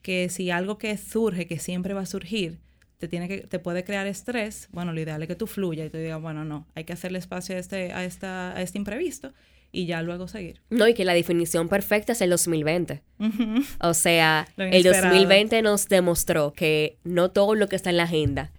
que 0.00 0.28
si 0.28 0.52
algo 0.52 0.78
que 0.78 0.96
surge, 0.96 1.48
que 1.48 1.58
siempre 1.58 1.92
va 1.92 2.02
a 2.02 2.06
surgir, 2.06 2.60
te, 2.98 3.08
tiene 3.08 3.26
que, 3.26 3.38
te 3.38 3.58
puede 3.58 3.82
crear 3.82 4.06
estrés, 4.06 4.68
bueno, 4.70 4.92
lo 4.92 5.00
ideal 5.00 5.20
es 5.20 5.26
que 5.26 5.34
tú 5.34 5.48
fluya 5.48 5.84
y 5.84 5.90
tú 5.90 5.98
digas, 5.98 6.22
bueno, 6.22 6.44
no, 6.44 6.68
hay 6.76 6.84
que 6.84 6.92
hacerle 6.92 7.18
espacio 7.18 7.56
a 7.56 7.58
este, 7.58 7.92
a 7.92 8.04
esta, 8.04 8.56
a 8.56 8.62
este 8.62 8.78
imprevisto 8.78 9.32
y 9.72 9.86
ya 9.86 10.02
luego 10.02 10.28
seguir. 10.28 10.60
No, 10.70 10.86
y 10.86 10.94
que 10.94 11.04
la 11.04 11.14
definición 11.14 11.68
perfecta 11.68 12.12
es 12.12 12.20
el 12.20 12.30
2020. 12.30 13.02
O 13.80 13.94
sea, 13.94 14.46
el 14.58 14.82
2020 14.82 15.62
nos 15.62 15.88
demostró 15.88 16.52
que 16.52 16.98
no 17.04 17.30
todo 17.30 17.54
lo 17.54 17.68
que 17.68 17.76
está 17.76 17.90
en 17.90 17.96
la 17.96 18.04
agenda 18.04 18.52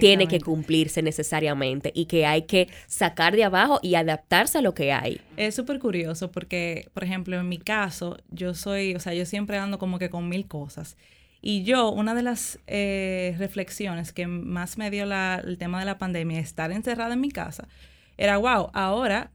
tiene 0.00 0.28
que 0.28 0.40
cumplirse 0.40 1.02
necesariamente 1.02 1.90
y 1.94 2.06
que 2.06 2.26
hay 2.26 2.42
que 2.42 2.68
sacar 2.86 3.34
de 3.34 3.44
abajo 3.44 3.80
y 3.82 3.94
adaptarse 3.96 4.58
a 4.58 4.62
lo 4.62 4.74
que 4.74 4.92
hay. 4.92 5.20
Es 5.36 5.54
súper 5.54 5.78
curioso 5.78 6.30
porque, 6.30 6.88
por 6.94 7.04
ejemplo, 7.04 7.38
en 7.38 7.48
mi 7.48 7.58
caso, 7.58 8.18
yo 8.30 8.54
soy, 8.54 8.94
o 8.94 9.00
sea, 9.00 9.14
yo 9.14 9.26
siempre 9.26 9.58
ando 9.58 9.78
como 9.78 9.98
que 9.98 10.10
con 10.10 10.28
mil 10.28 10.46
cosas. 10.46 10.96
Y 11.40 11.62
yo, 11.62 11.90
una 11.90 12.14
de 12.14 12.22
las 12.22 12.58
eh, 12.66 13.34
reflexiones 13.38 14.12
que 14.12 14.26
más 14.26 14.78
me 14.78 14.90
dio 14.90 15.04
el 15.04 15.58
tema 15.58 15.80
de 15.80 15.86
la 15.86 15.98
pandemia, 15.98 16.40
estar 16.40 16.72
encerrada 16.72 17.14
en 17.14 17.20
mi 17.20 17.30
casa, 17.30 17.68
era, 18.16 18.36
wow, 18.38 18.70
ahora 18.72 19.30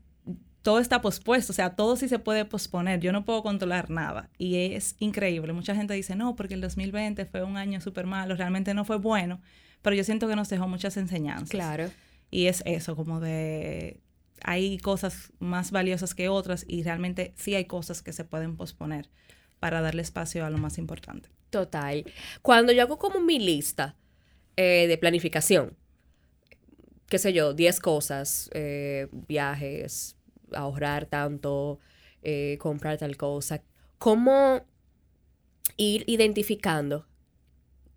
todo 0.64 0.80
está 0.80 1.02
pospuesto, 1.02 1.52
o 1.52 1.56
sea, 1.56 1.76
todo 1.76 1.98
sí 1.98 2.08
se 2.08 2.20
puede 2.20 2.46
posponer, 2.46 3.02
yo 3.02 3.12
no 3.12 3.26
puedo 3.26 3.44
controlar 3.44 3.90
nada. 3.90 4.30
Y 4.38 4.74
es 4.74 4.96
increíble. 5.00 5.52
Mucha 5.52 5.76
gente 5.76 5.94
dice, 5.94 6.16
no, 6.16 6.36
porque 6.36 6.54
el 6.54 6.62
2020 6.62 7.26
fue 7.26 7.44
un 7.44 7.58
año 7.58 7.82
súper 7.82 8.08
malo, 8.08 8.36
realmente 8.36 8.74
no 8.74 8.86
fue 8.86 8.98
bueno, 8.98 9.42
pero 9.82 9.96
yo 9.96 10.06
siento 10.06 10.28
que 10.28 10.38
nos 10.38 10.50
dejó 10.50 10.68
muchas 10.68 10.96
enseñanzas. 10.96 11.50
Claro. 11.50 11.92
Y 12.32 12.48
es 12.48 12.64
eso, 12.66 12.96
como 12.96 13.20
de, 13.20 14.00
hay 14.42 14.78
cosas 14.78 15.34
más 15.40 15.72
valiosas 15.72 16.16
que 16.16 16.30
otras 16.30 16.66
y 16.68 16.82
realmente 16.84 17.34
sí 17.36 17.56
hay 17.56 17.66
cosas 17.66 18.02
que 18.02 18.14
se 18.14 18.24
pueden 18.24 18.56
posponer 18.56 19.10
para 19.60 19.82
darle 19.82 20.02
espacio 20.02 20.46
a 20.46 20.50
lo 20.50 20.58
más 20.58 20.78
importante. 20.78 21.30
Total. 21.50 22.06
Cuando 22.42 22.72
yo 22.72 22.84
hago 22.84 22.98
como 22.98 23.20
mi 23.20 23.38
lista 23.38 23.96
eh, 24.56 24.88
de 24.88 24.98
planificación, 24.98 25.76
qué 27.10 27.20
sé 27.20 27.34
yo, 27.34 27.54
10 27.54 27.80
cosas, 27.82 28.50
eh, 28.54 29.08
viajes, 29.12 30.16
ahorrar 30.56 31.06
tanto, 31.06 31.80
eh, 32.22 32.58
comprar 32.60 32.98
tal 32.98 33.18
cosa, 33.18 33.62
¿cómo 33.98 34.62
ir 35.78 36.04
identificando 36.08 37.08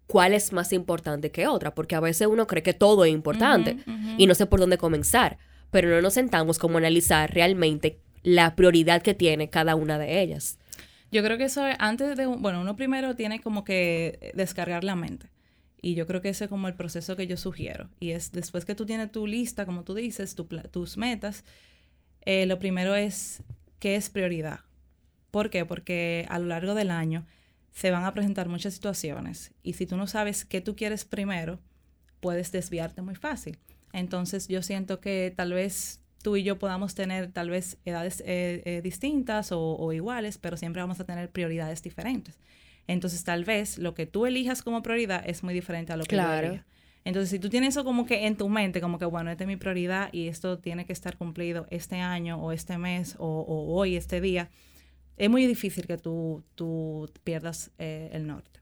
cuál 0.06 0.32
es 0.32 0.52
más 0.52 0.72
importante 0.72 1.30
que 1.30 1.46
otra? 1.46 1.74
Porque 1.74 1.94
a 1.94 2.00
veces 2.00 2.26
uno 2.26 2.46
cree 2.46 2.62
que 2.62 2.74
todo 2.74 3.04
es 3.04 3.12
importante 3.12 3.78
y 4.18 4.26
no 4.26 4.34
sé 4.34 4.46
por 4.46 4.60
dónde 4.60 4.78
comenzar, 4.78 5.38
pero 5.70 5.88
no 5.88 6.00
nos 6.00 6.14
sentamos 6.14 6.58
como 6.58 6.76
a 6.76 6.78
analizar 6.78 7.32
realmente 7.32 8.00
la 8.22 8.56
prioridad 8.56 9.02
que 9.02 9.14
tiene 9.14 9.50
cada 9.50 9.74
una 9.74 9.98
de 9.98 10.20
ellas. 10.20 10.58
Yo 11.12 11.22
creo 11.22 11.38
que 11.38 11.44
eso 11.44 11.64
antes 11.78 12.16
de, 12.16 12.26
bueno, 12.26 12.60
uno 12.60 12.76
primero 12.76 13.14
tiene 13.14 13.40
como 13.40 13.64
que 13.64 14.32
descargar 14.34 14.82
la 14.84 14.96
mente. 14.96 15.30
Y 15.80 15.94
yo 15.94 16.06
creo 16.06 16.20
que 16.20 16.30
ese 16.30 16.44
es 16.44 16.50
como 16.50 16.66
el 16.66 16.74
proceso 16.74 17.14
que 17.14 17.28
yo 17.28 17.36
sugiero. 17.36 17.88
Y 18.00 18.10
es 18.10 18.32
después 18.32 18.64
que 18.64 18.74
tú 18.74 18.86
tienes 18.86 19.12
tu 19.12 19.26
lista, 19.26 19.66
como 19.66 19.84
tú 19.84 19.94
dices, 19.94 20.34
tus 20.34 20.96
metas, 20.96 21.44
eh, 22.26 22.44
lo 22.46 22.58
primero 22.58 22.94
es 22.94 23.42
qué 23.78 23.96
es 23.96 24.10
prioridad. 24.10 24.60
¿Por 25.30 25.48
qué? 25.48 25.64
Porque 25.64 26.26
a 26.28 26.38
lo 26.38 26.46
largo 26.46 26.74
del 26.74 26.90
año 26.90 27.26
se 27.72 27.90
van 27.90 28.04
a 28.04 28.12
presentar 28.12 28.48
muchas 28.48 28.74
situaciones 28.74 29.52
y 29.62 29.74
si 29.74 29.86
tú 29.86 29.96
no 29.96 30.06
sabes 30.06 30.44
qué 30.44 30.60
tú 30.60 30.76
quieres 30.76 31.04
primero, 31.04 31.58
puedes 32.20 32.52
desviarte 32.52 33.02
muy 33.02 33.14
fácil. 33.14 33.58
Entonces 33.92 34.48
yo 34.48 34.62
siento 34.62 35.00
que 35.00 35.32
tal 35.34 35.52
vez 35.52 36.02
tú 36.22 36.36
y 36.36 36.42
yo 36.42 36.58
podamos 36.58 36.94
tener 36.94 37.30
tal 37.30 37.50
vez 37.50 37.78
edades 37.84 38.20
eh, 38.26 38.62
eh, 38.64 38.80
distintas 38.82 39.50
o, 39.52 39.92
iguales, 39.92 40.38
pero 40.38 40.56
siempre 40.56 40.82
vamos 40.82 40.98
a 40.98 41.04
tener 41.04 41.30
prioridades 41.30 41.82
diferentes. 41.82 42.40
Entonces, 42.88 43.22
tal 43.24 43.44
vez 43.44 43.78
lo 43.78 43.94
que 43.94 44.06
tú 44.06 44.26
elijas 44.26 44.62
como 44.62 44.82
prioridad 44.82 45.22
es 45.28 45.42
muy 45.42 45.54
diferente 45.54 45.92
a 45.92 45.96
lo 45.96 46.04
que 46.04 46.16
claro. 46.16 46.54
yo 46.54 46.60
Entonces, 47.06 47.30
si 47.30 47.38
tú 47.38 47.48
tienes 47.48 47.68
eso 47.68 47.84
como 47.84 48.04
que 48.04 48.26
en 48.26 48.36
tu 48.36 48.48
mente, 48.48 48.80
como 48.80 48.98
que, 48.98 49.04
bueno, 49.04 49.30
esta 49.30 49.44
es 49.44 49.48
mi 49.48 49.54
prioridad 49.54 50.08
y 50.10 50.26
esto 50.26 50.58
tiene 50.58 50.86
que 50.86 50.92
estar 50.92 51.16
cumplido 51.16 51.68
este 51.70 52.00
año 52.00 52.42
o 52.42 52.50
este 52.50 52.78
mes 52.78 53.14
o, 53.20 53.44
hoy, 53.68 53.94
este 53.94 54.20
día, 54.20 54.50
es 55.16 55.30
muy 55.30 55.46
difícil 55.46 55.86
que 55.86 55.98
tú, 55.98 56.42
tú 56.56 57.08
pierdas 57.22 57.70
eh, 57.78 58.10
el 58.12 58.26
norte. 58.26 58.58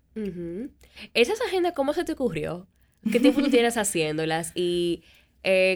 ¿Esas 1.15 1.41
agendas 1.41 1.73
cómo 1.73 1.95
se 1.95 2.05
te 2.05 2.13
ocurrió? 2.13 2.67
¿Qué 3.11 3.19
tiempo 3.19 3.41
tú 3.43 3.49
tienes 3.49 3.79
haciéndolas? 3.79 4.53
Y 4.55 5.05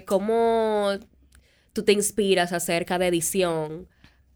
cómo 0.05 0.91
tú 1.73 1.85
te 1.85 1.93
inspiras 1.95 2.53
acerca 2.53 2.99
de 2.99 3.07
edición, 3.07 3.89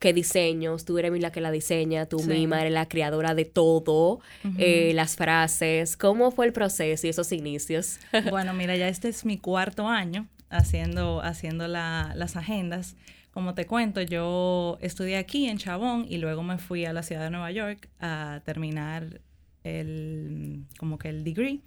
qué 0.03 0.13
diseños, 0.13 0.85
tú 0.85 0.99
eres 0.99 1.13
la 1.21 1.31
que 1.31 1.41
la 1.41 1.53
diseña, 1.53 2.07
tú 2.07 2.21
misma 2.25 2.61
eres 2.61 2.73
la 2.73 2.89
creadora 2.89 3.37
de 3.37 3.45
todo, 3.45 4.19
eh, 4.59 4.91
las 4.95 5.15
frases, 5.15 5.97
¿cómo 5.97 6.33
fue 6.33 6.47
el 6.47 6.53
proceso 6.53 7.07
y 7.07 7.11
esos 7.11 7.31
inicios? 7.31 8.01
bueno, 8.31 8.53
mira, 8.53 8.75
ya 8.75 8.89
este 8.89 9.09
es 9.09 9.25
mi 9.25 9.39
cuarto 9.39 9.87
año 9.87 10.27
haciendo, 10.51 11.23
haciendo 11.23 11.69
las 11.69 12.37
agendas. 12.37 12.97
Como 13.31 13.55
te 13.55 13.65
cuento, 13.65 14.03
yo 14.03 14.77
estudié 14.81 15.19
aquí 15.19 15.47
en 15.47 15.59
Chabón 15.59 16.05
y 16.09 16.19
luego 16.19 16.43
me 16.43 16.59
fui 16.59 16.85
a 16.85 16.93
la 16.93 17.05
ciudad 17.05 17.23
de 17.23 17.31
Nueva 17.31 17.53
York 17.53 17.89
a 18.01 18.43
terminar 18.45 19.21
el, 19.63 20.65
como 20.79 20.99
que 20.99 21.11
el 21.11 21.23
degree. 21.23 21.61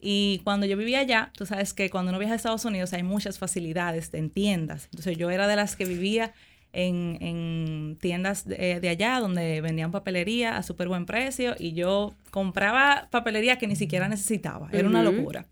Y 0.00 0.42
cuando 0.44 0.64
yo 0.64 0.76
vivía 0.76 1.00
allá, 1.00 1.32
tú 1.36 1.44
sabes 1.44 1.74
que 1.74 1.90
cuando 1.90 2.10
uno 2.10 2.20
viaja 2.20 2.34
a 2.34 2.36
Estados 2.36 2.64
Unidos 2.64 2.92
hay 2.92 3.02
muchas 3.02 3.40
facilidades 3.40 4.14
en 4.14 4.30
tiendas. 4.30 4.84
Entonces 4.92 5.18
yo 5.18 5.28
era 5.30 5.48
de 5.48 5.56
las 5.56 5.74
que 5.74 5.86
vivía 5.86 6.34
en, 6.72 7.96
tiendas 8.00 8.46
de, 8.46 8.88
allá 8.88 9.20
donde 9.20 9.60
vendían 9.60 9.90
papelería 9.90 10.56
a 10.56 10.62
súper 10.62 10.88
buen 10.88 11.06
precio 11.06 11.54
y 11.58 11.72
yo 11.72 12.14
compraba 12.30 13.08
papelería 13.10 13.58
que 13.58 13.66
ni 13.66 13.76
siquiera 13.76 14.08
necesitaba. 14.08 14.68
Era 14.72 14.88
una 14.88 15.02
locura. 15.02 15.46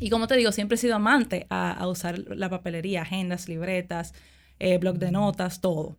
Y 0.00 0.10
como 0.10 0.26
te 0.26 0.36
digo, 0.36 0.52
siempre 0.52 0.74
he 0.76 0.78
sido 0.78 0.96
amante 0.96 1.46
a, 1.48 1.86
usar 1.88 2.18
la 2.18 2.50
papelería, 2.50 3.02
agendas, 3.02 3.48
libretas, 3.48 4.14
eh, 4.58 4.78
blog 4.78 4.98
de 4.98 5.10
notas, 5.10 5.60
todo. 5.60 5.96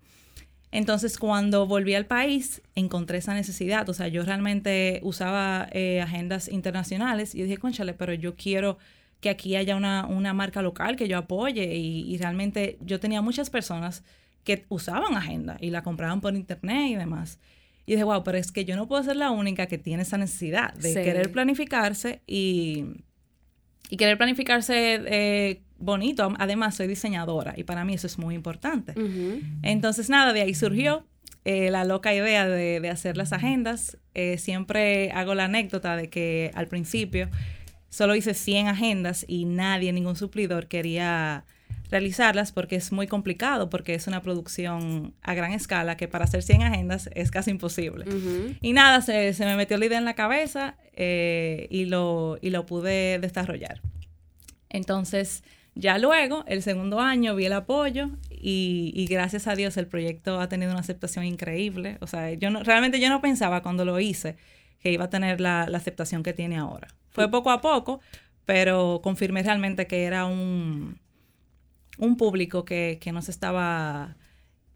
Entonces, 0.72 1.18
cuando 1.18 1.66
volví 1.66 1.96
al 1.96 2.06
país, 2.06 2.62
encontré 2.76 3.20
esa 3.20 3.34
necesidad. 3.34 3.88
O 3.90 3.94
sea, 3.94 4.10
yo 4.10 4.24
realmente 4.24 5.00
usaba 5.04 5.68
eh, 5.72 6.02
agendas 6.02 6.50
internacionales 6.50 7.34
y 7.36 7.44
dije, 7.44 7.58
conchale, 7.58 7.94
pero 7.94 8.14
yo 8.14 8.36
quiero 8.36 8.78
que 9.22 9.30
aquí 9.30 9.56
haya 9.56 9.76
una, 9.76 10.34
marca 10.34 10.62
local 10.62 10.96
que 10.96 11.08
yo 11.08 11.18
apoye. 11.18 11.76
Y, 11.76 12.18
realmente 12.18 12.78
yo 12.82 13.00
tenía 13.00 13.22
muchas 13.22 13.50
personas 13.50 14.04
que 14.48 14.66
usaban 14.70 15.16
agenda 15.16 15.58
y 15.60 15.72
la 15.72 15.84
compraban 15.84 16.22
por 16.22 16.34
internet 16.34 16.88
y 16.88 16.96
demás. 16.96 17.38
Y 17.86 17.92
dije, 17.92 18.06
wow, 18.06 18.24
pero 18.24 18.38
es 18.38 18.54
que 18.54 18.64
yo 18.64 18.78
no 18.78 18.88
puedo 18.88 19.04
ser 19.04 19.18
la 19.18 19.30
única 19.30 19.68
que 19.68 19.78
tiene 19.78 20.04
esa 20.04 20.18
necesidad 20.18 20.74
de 20.74 20.94
querer 20.94 21.32
planificarse 21.34 22.22
y, 22.26 22.86
y 23.90 23.98
querer 23.98 24.18
planificarse 24.18 25.02
eh, 25.06 25.62
bonito. 25.78 26.34
Además, 26.40 26.76
soy 26.76 26.88
diseñadora 26.88 27.54
y 27.58 27.66
para 27.66 27.84
mí 27.84 27.94
eso 27.94 28.08
es 28.08 28.18
muy 28.18 28.36
importante. 28.36 28.94
Entonces, 29.64 30.10
nada, 30.10 30.32
de 30.32 30.42
ahí 30.42 30.56
surgió 30.56 31.06
eh, 31.44 31.70
la 31.70 31.84
loca 31.84 32.14
idea 32.14 32.48
de, 32.48 32.90
hacer 32.90 33.18
las 33.18 33.34
agendas. 33.34 33.98
Eh, 34.14 34.38
siempre 34.38 35.12
hago 35.12 35.36
la 35.36 35.46
anécdota 35.46 35.98
de 35.98 36.10
que 36.10 36.52
al 36.56 36.68
principio 36.68 37.30
solo 37.90 38.16
hice 38.16 38.34
100 38.34 38.68
agendas 38.68 39.26
y 39.28 39.44
nadie, 39.44 39.92
ningún 39.92 40.16
suplidor 40.16 40.68
quería 40.68 41.46
realizarlas 41.90 42.52
porque 42.52 42.76
es 42.76 42.92
muy 42.92 43.08
complicado, 43.08 43.70
porque 43.70 43.94
es 43.94 44.08
una 44.08 44.22
producción 44.22 45.14
a 45.22 45.34
gran 45.34 45.54
escala 45.54 45.98
que 45.98 46.08
para 46.08 46.26
hacer 46.26 46.44
100 46.44 46.64
agendas 46.64 47.10
es 47.14 47.32
casi 47.32 47.52
imposible. 47.52 48.06
Y 48.62 48.74
nada, 48.74 49.02
se, 49.02 49.34
me 49.40 49.56
metió 49.56 49.78
la 49.78 49.86
idea 49.86 49.98
en 49.98 50.06
la 50.06 50.16
cabeza 50.16 50.76
eh, 50.94 51.68
y, 51.70 51.86
lo, 51.86 52.38
y 52.42 52.50
lo 52.50 52.66
pude 52.66 53.20
desarrollar. 53.20 53.82
Entonces, 54.70 55.44
ya 55.76 55.98
luego, 56.00 56.44
el 56.48 56.64
segundo 56.64 57.00
año, 57.00 57.36
vi 57.36 57.46
el 57.46 57.54
apoyo 57.54 58.10
y, 58.30 59.06
gracias 59.10 59.48
a 59.48 59.56
Dios 59.56 59.78
el 59.78 59.88
proyecto 59.88 60.40
ha 60.40 60.50
tenido 60.50 60.72
una 60.72 60.80
aceptación 60.80 61.26
increíble. 61.26 61.98
O 62.02 62.08
sea, 62.08 62.34
yo 62.34 62.50
realmente 62.64 63.00
yo 63.00 63.10
no 63.10 63.22
pensaba 63.22 63.62
cuando 63.62 63.86
lo 63.86 64.00
hice 64.00 64.38
que 64.80 64.92
iba 64.92 65.06
a 65.06 65.10
tener 65.10 65.40
la, 65.40 65.64
aceptación 65.64 66.24
que 66.24 66.34
tiene 66.34 66.58
ahora. 66.58 66.88
Fue 67.10 67.30
poco 67.30 67.52
a 67.52 67.62
poco, 67.62 68.00
pero 68.46 69.02
confirmé 69.04 69.44
realmente 69.44 69.88
que 69.88 70.06
era 70.06 70.26
un, 70.26 71.00
un 71.98 72.18
público 72.18 72.66
que, 72.66 72.98
que 73.02 73.12
no 73.12 73.22
se 73.22 73.32
estaba 73.32 74.16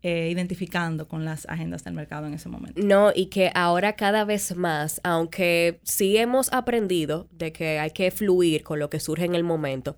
eh, 0.04 0.30
identificando 0.32 1.08
con 1.08 1.26
las 1.26 1.48
agendas 1.48 1.84
del 1.84 1.94
mercado 1.94 2.26
en 2.26 2.34
ese 2.34 2.50
momento. 2.50 2.82
No, 2.82 3.12
y 3.14 3.28
que 3.28 3.52
ahora 3.54 3.94
cada 3.94 4.26
vez 4.26 4.56
más, 4.56 5.00
aunque 5.04 5.80
sí 5.84 6.18
hemos 6.18 6.52
aprendido 6.52 7.28
de 7.32 7.52
que 7.52 7.78
hay 7.78 7.92
que 7.92 8.10
fluir 8.10 8.64
con 8.64 8.80
lo 8.80 8.90
que 8.90 9.00
surge 9.00 9.26
en 9.26 9.36
el 9.36 9.44
momento, 9.44 9.98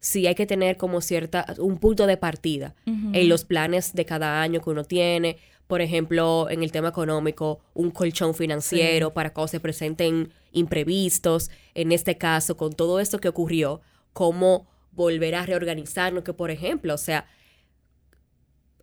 sí 0.00 0.26
hay 0.26 0.34
que 0.34 0.46
tener 0.46 0.76
como 0.76 1.00
cierta, 1.00 1.46
un 1.58 1.78
punto 1.78 2.08
de 2.08 2.16
partida 2.16 2.74
en 2.84 3.28
los 3.28 3.44
planes 3.44 3.94
de 3.94 4.04
cada 4.04 4.42
año 4.42 4.60
que 4.60 4.70
uno 4.70 4.82
tiene. 4.82 5.38
Por 5.68 5.80
ejemplo, 5.80 6.50
en 6.50 6.64
el 6.64 6.72
tema 6.72 6.88
económico, 6.88 7.60
un 7.74 7.92
colchón 7.92 8.34
financiero 8.34 9.14
para 9.14 9.32
cuando 9.32 9.48
se 9.48 9.60
presenten 9.60 10.32
imprevistos. 10.50 11.48
En 11.74 11.92
este 11.92 12.18
caso, 12.18 12.56
con 12.56 12.72
todo 12.72 12.98
esto 12.98 13.20
que 13.20 13.28
ocurrió, 13.28 13.82
cómo 14.12 14.66
volver 14.94 15.34
a 15.34 15.46
reorganizarnos, 15.46 16.24
que 16.24 16.32
por 16.32 16.50
ejemplo, 16.50 16.94
o 16.94 16.98
sea, 16.98 17.26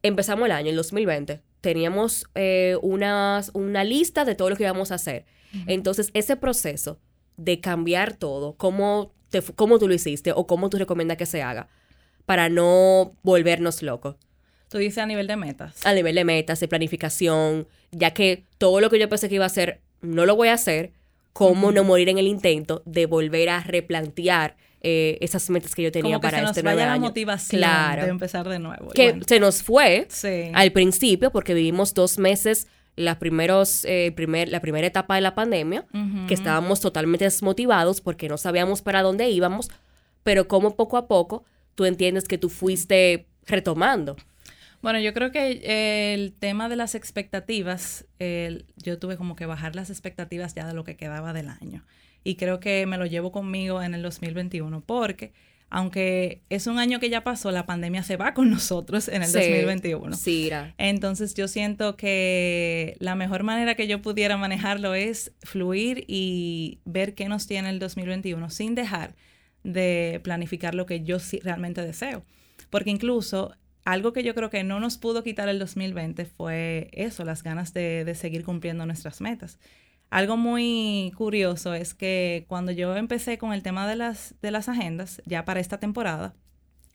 empezamos 0.04 0.46
el 0.46 0.52
año, 0.52 0.70
el 0.70 0.76
2020, 0.76 1.42
teníamos 1.62 2.26
eh, 2.36 2.78
una 2.82 3.84
lista 3.84 4.26
de 4.26 4.36
todo 4.36 4.50
lo 4.50 4.56
que 4.56 4.64
íbamos 4.64 4.92
a 4.92 4.96
hacer. 4.96 5.26
Entonces, 5.68 6.12
ese 6.14 6.38
proceso 6.38 7.00
de 7.36 7.60
cambiar 7.60 8.14
todo, 8.14 8.56
cómo 8.56 9.14
cómo 9.56 9.80
tú 9.80 9.88
lo 9.88 9.94
hiciste 9.94 10.32
o 10.36 10.46
cómo 10.46 10.70
tú 10.70 10.78
recomiendas 10.78 11.18
que 11.18 11.26
se 11.26 11.42
haga 11.42 11.68
para 12.26 12.50
no 12.50 13.16
volvernos 13.24 13.82
locos. 13.82 14.16
Tú 14.70 14.78
dices 14.78 15.00
a 15.00 15.06
nivel 15.06 15.28
de 15.28 15.36
metas. 15.36 15.86
A 15.86 15.94
nivel 15.94 16.16
de 16.16 16.24
metas, 16.24 16.60
de 16.60 16.68
planificación, 16.68 17.68
ya 17.92 18.14
que 18.14 18.46
todo 18.58 18.80
lo 18.80 18.90
que 18.90 19.00
yo 19.00 19.10
pensé 19.10 19.28
que 19.28 19.36
iba 19.36 19.44
a 19.44 19.48
hacer, 19.48 19.82
no 20.02 20.26
lo 20.26 20.36
voy 20.36 20.48
a 20.48 20.54
hacer, 20.54 20.94
cómo 21.34 21.72
no 21.72 21.84
morir 21.84 22.10
en 22.10 22.18
el 22.18 22.28
intento 22.28 22.82
de 22.86 23.06
volver 23.06 23.50
a 23.50 23.62
replantear 23.62 24.56
eh, 24.84 25.20
esas 25.22 25.48
metas 25.52 25.76
que 25.76 25.84
yo 25.84 25.92
tenía 25.92 26.16
Como 26.16 26.22
que 26.22 26.28
para 26.28 26.40
se 26.40 26.46
este 26.46 26.62
vaya 26.64 26.88
la 26.88 26.98
motivación 26.98 27.62
de 27.62 28.08
empezar 28.08 28.50
de 28.50 28.58
nuevo. 28.58 28.90
Que 28.90 29.20
se 29.28 29.40
nos 29.40 29.62
fue 29.62 30.08
al 30.54 30.72
principio 30.72 31.32
porque 31.32 31.54
vivimos 31.54 31.94
dos 31.94 32.18
meses 32.18 32.68
la, 32.96 33.20
primeros, 33.20 33.86
eh, 33.86 34.12
primer, 34.16 34.50
la 34.50 34.60
primera 34.60 34.88
etapa 34.88 35.16
de 35.16 35.22
la 35.22 35.36
pandemia, 35.36 35.86
que 36.28 36.34
estábamos 36.34 36.82
totalmente 36.82 37.26
desmotivados 37.26 38.02
porque 38.02 38.28
no 38.28 38.38
sabíamos 38.38 38.82
para 38.82 39.04
dónde 39.04 39.30
íbamos, 39.30 39.70
pero 40.24 40.48
como 40.48 40.76
poco 40.76 40.98
a 40.98 41.08
poco 41.08 41.46
tú 41.76 41.86
entiendes 41.86 42.28
que 42.28 42.38
tú 42.38 42.50
fuiste 42.50 43.28
retomando. 43.46 44.16
Bueno, 44.82 45.00
yo 45.00 45.14
creo 45.14 45.32
que 45.32 46.14
el 46.16 46.34
tema 46.34 46.70
de 46.70 46.76
las 46.76 46.96
expectativas, 46.96 48.06
yo 48.78 48.98
tuve 48.98 49.16
como 49.16 49.36
que 49.36 49.46
bajar 49.46 49.76
las 49.76 49.92
expectativas 49.92 50.56
ya 50.56 50.66
de 50.66 50.74
lo 50.74 50.84
que 50.84 50.98
quedaba 50.98 51.34
del 51.34 51.50
año. 51.50 51.86
Y 52.24 52.36
creo 52.36 52.60
que 52.60 52.86
me 52.86 52.98
lo 52.98 53.06
llevo 53.06 53.32
conmigo 53.32 53.82
en 53.82 53.94
el 53.94 54.02
2021 54.02 54.82
porque 54.82 55.34
aunque 55.74 56.42
es 56.50 56.68
un 56.68 56.80
año 56.80 57.00
que 57.00 57.10
ya 57.10 57.24
pasó, 57.24 57.50
la 57.50 57.66
pandemia 57.66 58.04
se 58.04 58.18
va 58.18 58.34
con 58.34 58.50
nosotros 58.50 59.08
en 59.08 59.24
el 59.24 59.32
2021. 59.32 60.18
Sí, 60.18 60.52
Entonces 60.78 61.34
yo 61.34 61.48
siento 61.48 61.96
que 61.96 62.98
la 63.00 63.16
mejor 63.16 63.44
manera 63.44 63.76
que 63.76 63.88
yo 63.88 64.02
pudiera 64.02 64.36
manejarlo 64.36 64.94
es 64.94 65.32
fluir 65.42 66.04
y 66.10 66.80
ver 66.84 67.16
qué 67.16 67.30
nos 67.30 67.48
tiene 67.48 67.70
el 67.70 67.80
2021 67.80 68.50
sin 68.50 68.76
dejar 68.76 69.16
de 69.64 70.20
planificar 70.26 70.76
lo 70.76 70.86
que 70.86 71.04
yo 71.04 71.18
realmente 71.42 71.82
deseo. 71.82 72.26
Porque 72.70 72.90
incluso 72.90 73.56
algo 73.86 74.12
que 74.12 74.24
yo 74.24 74.36
creo 74.36 74.50
que 74.50 74.66
no 74.66 74.82
nos 74.82 74.98
pudo 74.98 75.24
quitar 75.24 75.48
el 75.48 75.58
2020 75.58 76.26
fue 76.26 76.90
eso, 76.92 77.24
las 77.24 77.44
ganas 77.44 77.74
de, 77.74 78.04
de 78.04 78.16
seguir 78.16 78.44
cumpliendo 78.44 78.86
nuestras 78.86 79.22
metas. 79.22 79.58
Algo 80.12 80.36
muy 80.36 81.14
curioso 81.16 81.74
es 81.74 81.94
que 81.94 82.44
cuando 82.50 82.74
yo 82.74 82.98
empecé 82.98 83.38
con 83.38 83.54
el 83.54 83.64
tema 83.64 83.88
de 83.88 83.96
las, 83.96 84.36
de 84.42 84.52
las 84.52 84.68
agendas, 84.68 85.22
ya 85.26 85.46
para 85.46 85.62
esta 85.62 85.80
temporada, 85.80 86.34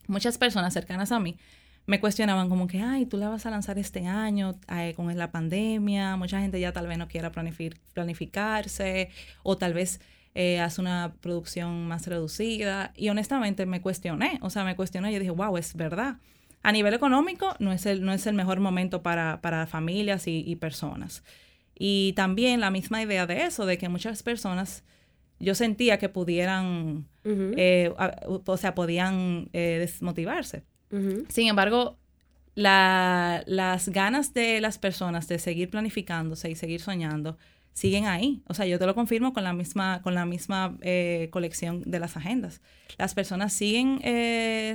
muchas 0.07 0.37
personas 0.37 0.75
cercanas 0.75 1.13
a 1.13 1.19
mí 1.19 1.39
me 1.87 1.99
cuestionaban 1.99 2.51
como 2.51 2.67
que, 2.67 2.83
ay, 2.83 3.07
tú 3.07 3.17
la 3.17 3.31
vas 3.31 3.47
a 3.47 3.51
lanzar 3.51 3.79
este 3.79 4.07
año 4.07 4.61
con 4.97 5.17
la 5.17 5.31
pandemia, 5.31 6.17
mucha 6.17 6.41
gente 6.43 6.61
ya 6.61 6.73
tal 6.73 6.89
vez 6.89 6.99
no 6.99 7.09
quiera 7.09 7.33
planificarse 7.33 9.09
o 9.43 9.57
tal 9.57 9.73
vez 9.73 10.01
eh, 10.35 10.61
hace 10.61 10.83
una 10.83 11.15
producción 11.23 11.89
más 11.89 12.07
reducida. 12.07 12.93
Y 12.97 13.09
honestamente 13.09 13.65
me 13.65 13.81
cuestioné, 13.81 14.39
o 14.43 14.51
sea, 14.51 14.63
me 14.65 14.77
cuestioné 14.77 15.11
y 15.11 15.15
yo 15.15 15.21
dije, 15.21 15.31
wow, 15.31 15.57
es 15.57 15.75
verdad. 15.75 16.19
A 16.63 16.71
nivel 16.71 16.93
económico 16.93 17.55
no 17.61 17.73
es 17.73 17.87
el, 17.87 18.05
no 18.05 18.13
es 18.13 18.27
el 18.27 18.35
mejor 18.35 18.61
momento 18.61 19.03
para, 19.03 19.41
para 19.41 19.67
familias 19.67 20.27
y, 20.27 20.43
y 20.47 20.57
personas. 20.57 21.23
Y 21.79 22.13
también 22.15 22.61
la 22.61 22.71
misma 22.71 23.03
idea 23.03 23.27
de 23.27 23.45
eso, 23.45 23.67
de 23.67 23.79
que 23.79 23.89
muchas 23.89 24.23
personas 24.23 24.85
yo 25.39 25.55
sentía 25.55 25.99
que 25.99 26.09
pudieran, 26.09 27.07
eh, 27.25 27.93
o 27.97 28.57
sea, 28.57 28.75
podían 28.75 29.51
eh, 29.53 29.77
desmotivarse. 29.81 30.65
Sin 31.29 31.49
embargo, 31.49 31.99
las 32.55 33.89
ganas 33.91 34.33
de 34.33 34.61
las 34.61 34.79
personas 34.79 35.29
de 35.29 35.39
seguir 35.39 35.69
planificándose 35.69 36.51
y 36.51 36.55
seguir 36.55 36.81
soñando 36.81 37.37
siguen 37.77 38.07
ahí. 38.07 38.43
O 38.49 38.55
sea, 38.55 38.65
yo 38.65 38.79
te 38.79 38.87
lo 38.87 38.95
confirmo 38.95 39.35
con 39.35 39.45
la 39.45 39.53
misma, 39.53 40.01
con 40.03 40.15
la 40.15 40.25
misma 40.25 40.79
eh, 40.81 41.29
colección 41.31 41.83
de 41.85 42.01
las 42.01 42.17
agendas. 42.17 42.63
Las 42.97 43.13
personas 43.13 43.53
siguen 43.53 44.01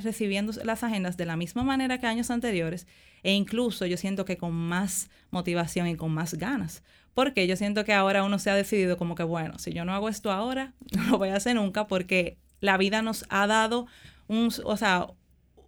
recibiendo 0.04 0.54
las 0.64 0.84
agendas 0.84 1.18
de 1.18 1.26
la 1.26 1.36
misma 1.36 1.64
manera 1.64 1.98
que 1.98 2.06
años 2.06 2.30
anteriores 2.30 2.86
e 3.24 3.34
incluso 3.34 3.86
yo 3.88 3.98
siento 3.98 4.24
que 4.24 4.38
con 4.38 4.54
más 4.54 5.10
motivación 5.32 5.88
y 5.88 5.96
con 5.96 6.12
más 6.12 6.36
ganas. 6.36 6.84
Porque 7.14 7.48
yo 7.48 7.56
siento 7.56 7.84
que 7.84 7.94
ahora 7.94 8.24
uno 8.24 8.40
se 8.40 8.50
ha 8.50 8.56
decidido 8.56 8.98
como 8.98 9.16
que, 9.16 9.24
bueno, 9.24 9.60
si 9.60 9.74
yo 9.74 9.84
no 9.84 9.94
hago 9.94 10.08
esto 10.08 10.32
ahora, 10.32 10.74
no 10.96 11.04
lo 11.04 11.18
voy 11.18 11.30
a 11.30 11.36
hacer 11.36 11.56
nunca 11.56 11.88
porque 11.88 12.38
la 12.60 12.78
vida 12.78 13.02
nos 13.02 13.26
ha 13.30 13.48
dado 13.48 13.88
un, 14.28 14.50
o 14.64 14.78
sea, 14.78 15.08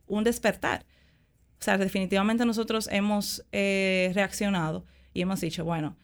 un 0.07 0.23
despertar. 0.23 0.85
O 1.59 1.63
sea, 1.63 1.77
definitivamente 1.77 2.45
nosotros 2.45 2.89
hemos 2.91 3.45
eh, 3.51 4.11
reaccionado 4.13 4.85
y 5.13 5.21
hemos 5.21 5.41
dicho, 5.41 5.63
bueno, 5.63 5.95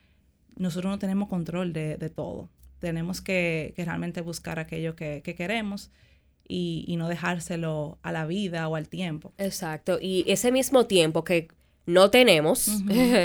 nosotros 0.60 0.92
no 0.92 1.00
tenemos 1.00 1.28
control 1.28 1.74
de, 1.74 2.12
todo. 2.14 2.50
Tenemos 2.78 3.22
que, 3.22 3.74
realmente 3.76 4.22
buscar 4.22 4.60
aquello 4.60 4.96
que, 4.96 5.22
que 5.24 5.34
queremos 5.34 5.92
y, 6.50 6.96
no 6.98 7.08
dejárselo 7.08 8.00
a 8.02 8.12
la 8.12 8.26
vida 8.26 8.68
o 8.68 8.76
al 8.76 8.90
tiempo. 8.90 9.34
Exacto. 9.38 10.00
Y 10.02 10.26
ese 10.28 10.52
mismo 10.52 10.86
tiempo 10.88 11.24
que 11.24 11.48
no 11.86 12.10
tenemos 12.10 12.70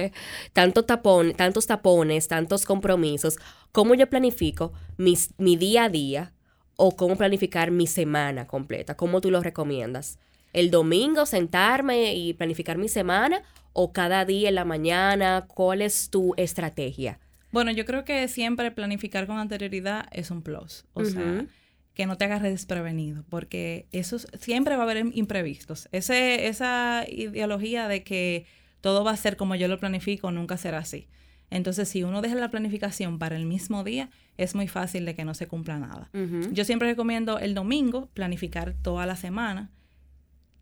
tanto 0.52 0.84
tapón, 0.84 1.32
tantos 1.32 1.66
tapones, 1.66 2.28
tantos 2.28 2.64
compromisos, 2.64 3.36
¿cómo 3.72 3.94
yo 3.94 4.08
planifico 4.08 4.72
mi 4.96 5.56
día 5.56 5.84
a 5.84 5.88
día 5.88 6.32
o 6.76 6.96
cómo 6.96 7.16
planificar 7.16 7.70
mi 7.70 7.86
semana 7.86 8.46
completa? 8.46 8.96
¿Cómo 8.96 9.20
tú 9.20 9.30
lo 9.30 9.42
recomiendas? 9.42 10.18
¿El 10.52 10.70
domingo 10.70 11.26
sentarme 11.26 12.14
y 12.14 12.34
planificar 12.34 12.78
mi 12.78 12.88
semana 12.88 13.42
o 13.72 13.92
cada 13.92 14.24
día 14.24 14.50
en 14.50 14.54
la 14.54 14.64
mañana? 14.64 15.46
¿Cuál 15.48 15.82
es 15.82 16.10
tu 16.10 16.34
estrategia? 16.36 17.18
Bueno, 17.54 17.70
yo 17.70 17.84
creo 17.84 18.04
que 18.04 18.26
siempre 18.26 18.70
planificar 18.72 19.28
con 19.28 19.38
anterioridad 19.38 20.08
es 20.10 20.30
un 20.32 20.42
plus. 20.42 20.84
O 20.92 21.04
sea, 21.04 21.46
que 21.94 22.06
no 22.06 22.18
te 22.18 22.24
agarre 22.24 22.50
desprevenido, 22.50 23.24
porque 23.30 23.86
eso 23.92 24.18
siempre 24.18 24.74
va 24.74 24.82
a 24.82 24.90
haber 24.90 25.06
imprevistos. 25.12 25.88
Ese, 25.92 26.48
esa 26.48 27.04
ideología 27.08 27.86
de 27.86 28.02
que 28.02 28.46
todo 28.80 29.04
va 29.04 29.12
a 29.12 29.16
ser 29.16 29.36
como 29.36 29.54
yo 29.54 29.68
lo 29.68 29.78
planifico 29.78 30.32
nunca 30.32 30.56
será 30.56 30.78
así. 30.78 31.06
Entonces, 31.50 31.88
si 31.88 32.02
uno 32.02 32.20
deja 32.20 32.34
la 32.34 32.50
planificación 32.50 33.20
para 33.20 33.36
el 33.36 33.46
mismo 33.46 33.84
día, 33.84 34.10
es 34.36 34.56
muy 34.56 34.66
fácil 34.66 35.04
de 35.04 35.14
que 35.14 35.24
no 35.24 35.34
se 35.34 35.46
cumpla 35.46 35.78
nada. 35.78 36.10
Yo 36.52 36.64
siempre 36.64 36.88
recomiendo 36.88 37.38
el 37.38 37.54
domingo 37.54 38.10
planificar 38.12 38.74
toda 38.82 39.06
la 39.06 39.14
semana, 39.14 39.70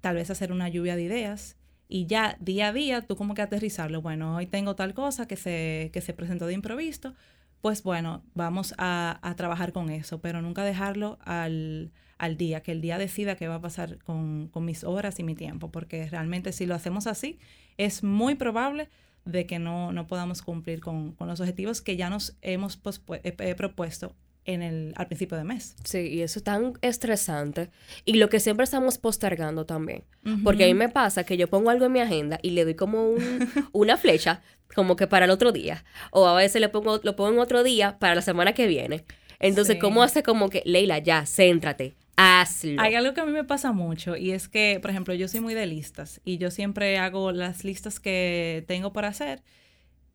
tal 0.03 0.17
vez 0.17 0.29
hacer 0.31 0.53
una 0.53 0.69
lluvia 0.69 0.95
de 0.97 1.05
ideas 1.05 1.57
y 1.93 2.07
ya 2.07 2.39
día 2.41 2.69
a 2.69 2.73
día 2.73 3.03
tú 3.03 3.17
como 3.17 3.35
que 3.35 3.43
aterrizarlo. 3.43 4.01
Bueno, 4.01 4.37
hoy 4.37 4.47
tengo 4.47 4.75
tal 4.75 4.95
cosa 4.95 5.29
que 5.29 5.37
se, 5.37 5.91
que 5.93 6.01
se 6.01 6.15
presentó 6.15 6.47
de 6.47 6.55
improviso, 6.55 7.15
pues 7.61 7.83
bueno, 7.83 8.25
vamos 8.35 8.75
a, 8.79 9.35
trabajar 9.37 9.73
con 9.73 9.91
eso, 9.91 10.19
pero 10.21 10.41
nunca 10.41 10.65
dejarlo 10.65 11.19
al, 11.21 11.93
día, 12.39 12.63
que 12.63 12.73
el 12.73 12.81
día 12.81 12.97
decida 12.97 13.37
qué 13.37 13.47
va 13.47 13.57
a 13.57 13.61
pasar 13.61 13.99
con, 13.99 14.51
mis 14.55 14.85
horas 14.85 15.21
y 15.21 15.23
mi 15.23 15.35
tiempo, 15.35 15.71
porque 15.71 16.09
realmente 16.09 16.53
si 16.53 16.65
lo 16.65 16.75
hacemos 16.75 17.07
así, 17.07 17.39
es 17.77 18.03
muy 18.03 18.37
probable 18.37 18.89
de 19.27 19.45
que 19.47 19.59
no, 19.59 20.07
podamos 20.09 20.41
cumplir 20.41 20.81
con, 20.81 21.15
los 21.21 21.41
objetivos 21.41 21.83
que 21.83 21.99
ya 21.99 22.09
nos 22.09 22.39
hemos 22.41 22.81
eh, 23.23 23.37
eh, 23.39 23.55
propuesto 23.55 24.17
en 24.45 24.63
el, 24.63 24.93
al 24.97 25.07
principio 25.07 25.37
de 25.37 25.45
mes. 25.45 25.77
Sí, 25.85 25.99
y 25.99 26.23
eso 26.23 26.39
es 26.39 26.45
tan 26.45 26.75
estresante. 26.83 27.71
Y 28.05 28.15
lo 28.15 28.29
que 28.29 28.41
siempre 28.41 28.65
estamos 28.65 28.99
postergando 28.99 29.67
también. 29.67 30.05
Porque 30.45 30.65
a 30.65 30.67
mí 30.67 30.75
me 30.75 30.89
pasa 30.89 31.25
que 31.25 31.37
yo 31.37 31.49
pongo 31.49 31.71
algo 31.71 31.87
en 31.87 31.93
mi 31.93 32.01
agenda 32.01 32.39
y 32.43 32.51
le 32.51 32.65
doy 32.65 32.75
como 32.75 33.11
un, 33.11 33.49
una 33.73 33.97
flecha, 33.97 34.43
como 34.75 34.97
que 34.97 35.07
para 35.07 35.27
el 35.27 35.31
otro 35.31 35.53
día. 35.53 35.85
O 36.11 36.27
a 36.27 36.35
veces 36.35 36.61
le 36.61 36.69
pongo, 36.69 37.01
lo 37.03 37.17
pongo 37.17 37.33
en 37.33 37.39
otro 37.39 37.63
día 37.63 37.99
para 37.99 38.15
la 38.15 38.23
semana 38.23 38.53
que 38.53 38.67
viene. 38.67 39.05
Entonces, 39.39 39.79
¿cómo 39.81 40.05
hace 40.05 40.23
como 40.23 40.49
que, 40.51 40.63
Leila, 40.65 40.99
ya, 40.99 41.25
céntrate, 41.27 41.95
hazlo? 42.17 42.81
Hay 42.81 42.95
algo 42.95 43.13
que 43.13 43.21
a 43.21 43.25
mí 43.25 43.33
me 43.33 43.43
pasa 43.43 43.73
mucho 43.73 44.17
y 44.17 44.31
es 44.31 44.49
que, 44.49 44.79
por 44.81 44.91
ejemplo, 44.93 45.15
yo 45.15 45.27
soy 45.27 45.41
muy 45.41 45.55
de 45.55 45.67
listas 45.67 46.21
y 46.25 46.39
yo 46.39 46.53
siempre 46.53 46.97
hago 46.99 47.33
las 47.33 47.65
listas 47.65 47.99
que 47.99 48.65
tengo 48.69 48.93
por 48.93 49.05
hacer. 49.05 49.43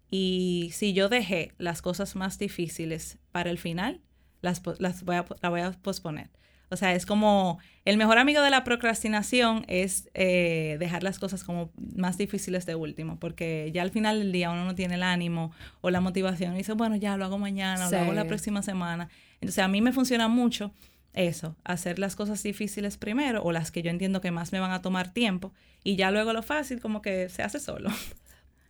Y 0.09 0.69
si 0.73 0.93
yo 0.93 1.09
dejé 1.09 1.51
las 1.57 1.81
cosas 1.81 2.15
más 2.15 2.39
difíciles 2.39 3.17
para 3.33 3.49
el 3.49 3.57
final, 3.57 3.99
las, 4.41 4.61
las 4.79 5.03
voy, 5.03 5.15
a, 5.15 5.49
voy 5.49 5.61
a 5.61 5.71
posponer. 5.71 6.29
O 6.69 6.75
sea, 6.75 6.93
es 6.93 7.05
como 7.05 7.59
el 7.85 7.97
mejor 7.97 8.17
amigo 8.17 8.41
de 8.41 8.49
la 8.49 8.65
procrastinación 8.65 9.63
es 9.69 10.09
eh, 10.13 10.75
dejar 10.79 11.01
las 11.01 11.17
cosas 11.17 11.45
como 11.45 11.71
más 11.95 12.17
difíciles 12.17 12.65
de 12.65 12.75
último, 12.75 13.17
porque 13.19 13.71
ya 13.73 13.83
al 13.83 13.91
final 13.91 14.19
del 14.19 14.33
día 14.33 14.51
uno 14.51 14.65
no 14.65 14.75
tiene 14.75 14.95
el 14.95 15.03
ánimo 15.03 15.53
o 15.79 15.89
la 15.89 16.01
motivación 16.01 16.55
y 16.55 16.57
dice, 16.57 16.73
bueno, 16.73 16.97
ya 16.97 17.15
lo 17.15 17.23
hago 17.23 17.37
mañana, 17.37 17.89
lo 17.89 17.97
hago 17.97 18.11
la 18.11 18.27
próxima 18.27 18.61
semana. 18.61 19.09
Entonces 19.35 19.63
a 19.63 19.69
mí 19.69 19.81
me 19.81 19.93
funciona 19.93 20.27
mucho 20.27 20.73
eso, 21.13 21.55
hacer 21.63 21.99
las 21.99 22.15
cosas 22.15 22.43
difíciles 22.43 22.97
primero 22.97 23.41
o 23.43 23.51
las 23.51 23.71
que 23.71 23.81
yo 23.81 23.89
entiendo 23.89 24.19
que 24.19 24.31
más 24.31 24.51
me 24.51 24.59
van 24.59 24.71
a 24.71 24.81
tomar 24.81 25.13
tiempo 25.13 25.53
y 25.83 25.95
ya 25.95 26.11
luego 26.11 26.33
lo 26.33 26.43
fácil 26.43 26.81
como 26.81 27.01
que 27.01 27.29
se 27.29 27.43
hace 27.43 27.59
solo. 27.59 27.89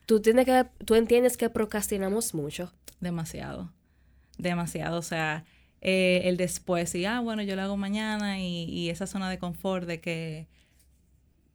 Tú, 0.06 0.22
tienes 0.22 0.46
que, 0.46 0.66
tú 0.86 0.96
entiendes 0.96 1.36
que 1.36 1.50
procrastinamos 1.50 2.34
mucho. 2.34 2.72
Demasiado, 3.02 3.74
demasiado. 4.38 5.00
O 5.00 5.02
sea, 5.02 5.44
eh, 5.82 6.22
el 6.26 6.38
después 6.38 6.94
y, 6.96 7.06
ah, 7.06 7.20
bueno, 7.20 7.44
yo 7.44 7.56
lo 7.56 7.62
hago 7.62 7.78
mañana 7.78 8.40
y, 8.40 8.90
esa 8.90 9.08
zona 9.08 9.30
de 9.30 9.38
confort 9.38 9.88
de 9.88 10.00
que, 10.02 10.48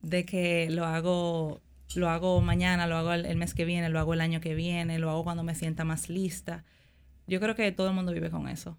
de 0.00 0.24
que 0.24 0.68
lo 0.70 0.84
hago 0.84 1.60
lo 1.94 2.08
hago 2.08 2.40
mañana, 2.40 2.86
lo 2.86 2.96
hago 2.96 3.12
el, 3.12 3.36
mes 3.36 3.52
que 3.52 3.66
viene, 3.66 3.90
lo 3.90 3.98
hago 3.98 4.14
el 4.14 4.22
año 4.22 4.40
que 4.40 4.54
viene, 4.54 4.98
lo 4.98 5.10
hago 5.10 5.24
cuando 5.24 5.42
me 5.42 5.54
sienta 5.54 5.84
más 5.84 6.08
lista. 6.08 6.64
Yo 7.26 7.38
creo 7.38 7.54
que 7.54 7.70
todo 7.72 7.88
el 7.88 7.94
mundo 7.94 8.12
vive 8.12 8.30
con 8.30 8.48
eso. 8.48 8.78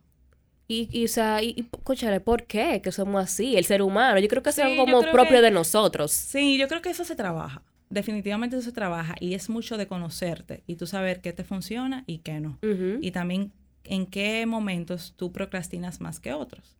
Y, 0.67 0.89
y 0.91 1.05
o 1.05 1.07
sea, 1.07 1.43
y, 1.43 1.63
¿por 1.63 2.45
qué? 2.45 2.81
Que 2.81 2.91
somos 2.91 3.23
así, 3.23 3.55
el 3.55 3.65
ser 3.65 3.81
humano. 3.81 4.19
Yo 4.19 4.27
creo 4.27 4.41
que 4.41 4.49
es 4.49 4.59
algo 4.59 4.85
como 4.85 5.01
propio 5.11 5.41
de 5.41 5.51
nosotros. 5.51 6.11
Sí, 6.11 6.57
yo 6.57 6.67
creo 6.67 6.81
que 6.81 6.89
eso 6.89 7.03
se 7.03 7.15
trabaja. 7.15 7.61
Definitivamente 7.89 8.55
eso 8.55 8.65
se 8.65 8.71
trabaja 8.71 9.15
y 9.19 9.35
es 9.35 9.49
mucho 9.49 9.77
de 9.77 9.85
conocerte 9.85 10.63
y 10.65 10.77
tú 10.77 10.87
saber 10.87 11.21
qué 11.21 11.31
te 11.33 11.43
funciona 11.43 12.03
y 12.07 12.19
qué 12.19 12.39
no. 12.39 12.57
Y 13.01 13.11
también 13.11 13.51
en 13.83 14.05
qué 14.05 14.45
momentos 14.45 15.13
tú 15.17 15.31
procrastinas 15.31 16.01
más 16.01 16.19
que 16.19 16.33
otros. 16.33 16.77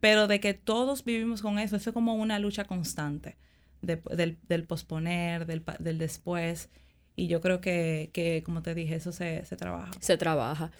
Pero 0.00 0.26
de 0.26 0.40
que 0.40 0.54
todos 0.54 1.04
vivimos 1.04 1.42
con 1.42 1.58
eso, 1.58 1.76
eso 1.76 1.90
es 1.90 1.94
como 1.94 2.14
una 2.14 2.38
lucha 2.38 2.64
constante 2.64 3.36
del, 3.82 4.64
posponer, 4.66 5.46
del, 5.46 5.98
después. 5.98 6.70
Y 7.14 7.26
yo 7.26 7.40
creo 7.42 7.60
que, 7.60 8.42
como 8.46 8.62
te 8.62 8.74
dije, 8.74 8.94
eso 8.94 9.12
se, 9.12 9.42
trabaja. 9.58 9.92
Se 10.00 10.16
trabaja. 10.16 10.70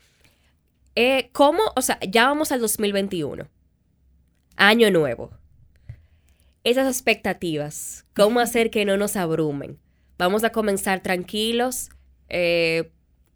Eh, 0.95 1.29
¿Cómo? 1.33 1.61
O 1.77 1.83
sea, 1.83 1.99
ya 2.09 2.27
vamos 2.27 2.53
al 2.53 2.61
2021. 2.61 3.47
Año 4.57 4.91
nuevo. 4.91 5.31
Esas 6.65 6.87
expectativas, 6.87 8.07
¿cómo 8.15 8.41
hacer 8.41 8.71
que 8.71 8.85
no 8.85 8.97
nos 8.97 9.17
abrumen? 9.17 9.79
Vamos 10.19 10.45
a 10.45 10.51
comenzar 10.51 11.01
tranquilos, 11.01 11.89
eh, 12.29 12.91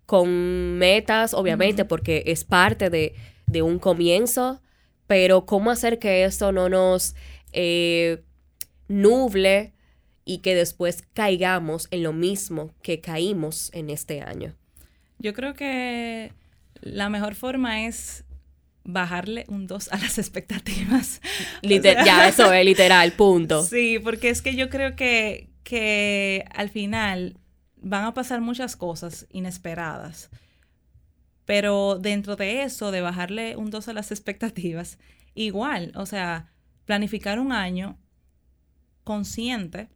con 0.07 0.79
metas, 0.79 1.35
obviamente, 1.35 1.85
porque 1.85 2.25
es 2.27 2.45
parte 2.45 2.91
de, 2.91 3.15
un 3.63 3.79
comienzo, 3.79 4.61
pero 5.07 5.47
cómo 5.47 5.71
hacer 5.71 5.99
que 5.99 6.25
esto 6.25 6.51
no 6.51 6.69
nos 6.69 7.15
eh, 7.53 8.23
nuble 8.89 9.73
y 10.25 10.39
que 10.39 10.55
después 10.55 11.05
caigamos 11.13 11.89
en 11.91 12.03
lo 12.03 12.13
mismo 12.13 12.75
que 12.83 13.01
caímos 13.01 13.71
en 13.75 13.91
este 13.91 14.23
año. 14.23 14.55
Yo 15.19 15.35
creo 15.35 15.55
que 15.55 16.33
la 16.81 17.09
mejor 17.09 17.35
forma 17.35 17.87
es 17.87 18.25
bajarle 18.85 19.45
un 19.49 19.67
2 19.67 19.89
a 19.93 19.99
las 19.99 20.19
expectativas. 20.19 21.21
ya, 21.63 22.29
eso 22.29 22.53
es 22.53 22.65
literal, 22.65 23.13
punto. 23.13 23.63
Sí, 23.75 23.99
porque 23.99 24.31
es 24.31 24.43
que 24.43 24.55
yo 24.55 24.69
creo 24.69 24.97
que, 24.97 25.49
que 25.63 26.45
al 26.55 26.71
final 26.71 27.37
van 27.85 28.05
a 28.05 28.15
pasar 28.15 28.41
muchas 28.41 28.77
cosas 28.77 29.27
inesperadas. 29.31 30.31
Pero 31.45 31.99
dentro 31.99 32.37
de 32.37 32.63
eso, 32.63 32.91
de 32.91 33.03
bajarle 33.03 33.57
un 33.57 33.71
2 33.71 33.89
a 33.89 33.93
las 33.93 34.11
expectativas, 34.17 34.99
igual, 35.35 35.93
o 35.95 36.07
sea, 36.07 36.51
planificar 36.87 37.39
un 37.39 37.53
año 37.53 37.99
consciente 39.05 39.89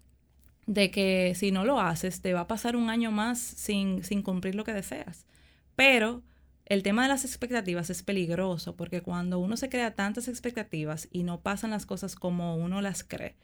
de 0.67 0.91
que 0.91 1.33
si 1.35 1.51
no 1.51 1.65
lo 1.65 1.81
haces, 1.81 2.21
te 2.21 2.35
va 2.35 2.41
a 2.41 2.47
pasar 2.47 2.77
un 2.77 2.91
año 2.91 3.11
más 3.11 3.39
sin, 3.39 4.05
sin 4.05 4.23
cumplir 4.23 4.55
lo 4.55 4.65
que 4.65 4.75
deseas. 4.75 5.27
Pero 5.75 6.23
el 6.67 6.83
tema 6.83 7.03
de 7.03 7.09
las 7.09 7.25
expectativas 7.25 7.89
es 7.89 8.03
peligroso 8.03 8.77
porque 8.77 9.01
cuando 9.01 9.39
uno 9.39 9.57
se 9.57 9.71
crea 9.71 9.95
tantas 9.95 10.29
expectativas 10.29 11.09
y 11.11 11.23
no 11.23 11.41
pasan 11.41 11.71
las 11.71 11.87
cosas 11.87 12.15
como 12.15 12.57
uno 12.57 12.83
las 12.83 13.03
cree, 13.03 13.37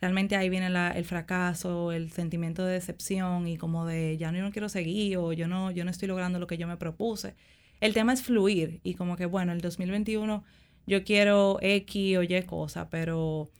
realmente 0.00 0.36
ahí 0.36 0.48
viene 0.48 0.66
el 0.66 1.04
fracaso, 1.04 1.92
el 1.92 2.10
sentimiento 2.10 2.64
de 2.64 2.74
decepción 2.74 3.46
y 3.46 3.56
como 3.56 3.86
de 3.86 4.16
ya 4.16 4.32
no, 4.32 4.40
no 4.40 4.50
quiero 4.50 4.68
seguir 4.68 5.18
o 5.18 5.32
yo 5.32 5.46
no, 5.46 5.70
yo 5.70 5.84
no 5.84 5.90
estoy 5.90 6.08
logrando 6.08 6.38
lo 6.38 6.46
que 6.46 6.58
yo 6.58 6.66
me 6.66 6.76
propuse. 6.76 7.34
El 7.80 7.94
tema 7.94 8.12
es 8.12 8.22
fluir 8.22 8.80
y 8.82 8.94
como 8.94 9.16
que, 9.16 9.26
bueno, 9.26 9.52
el 9.52 9.60
2021 9.60 10.44
yo 10.86 11.04
quiero 11.04 11.58
X 11.60 12.16
o 12.16 12.22
Y 12.22 12.42
cosa, 12.42 12.88
pero 12.88 13.50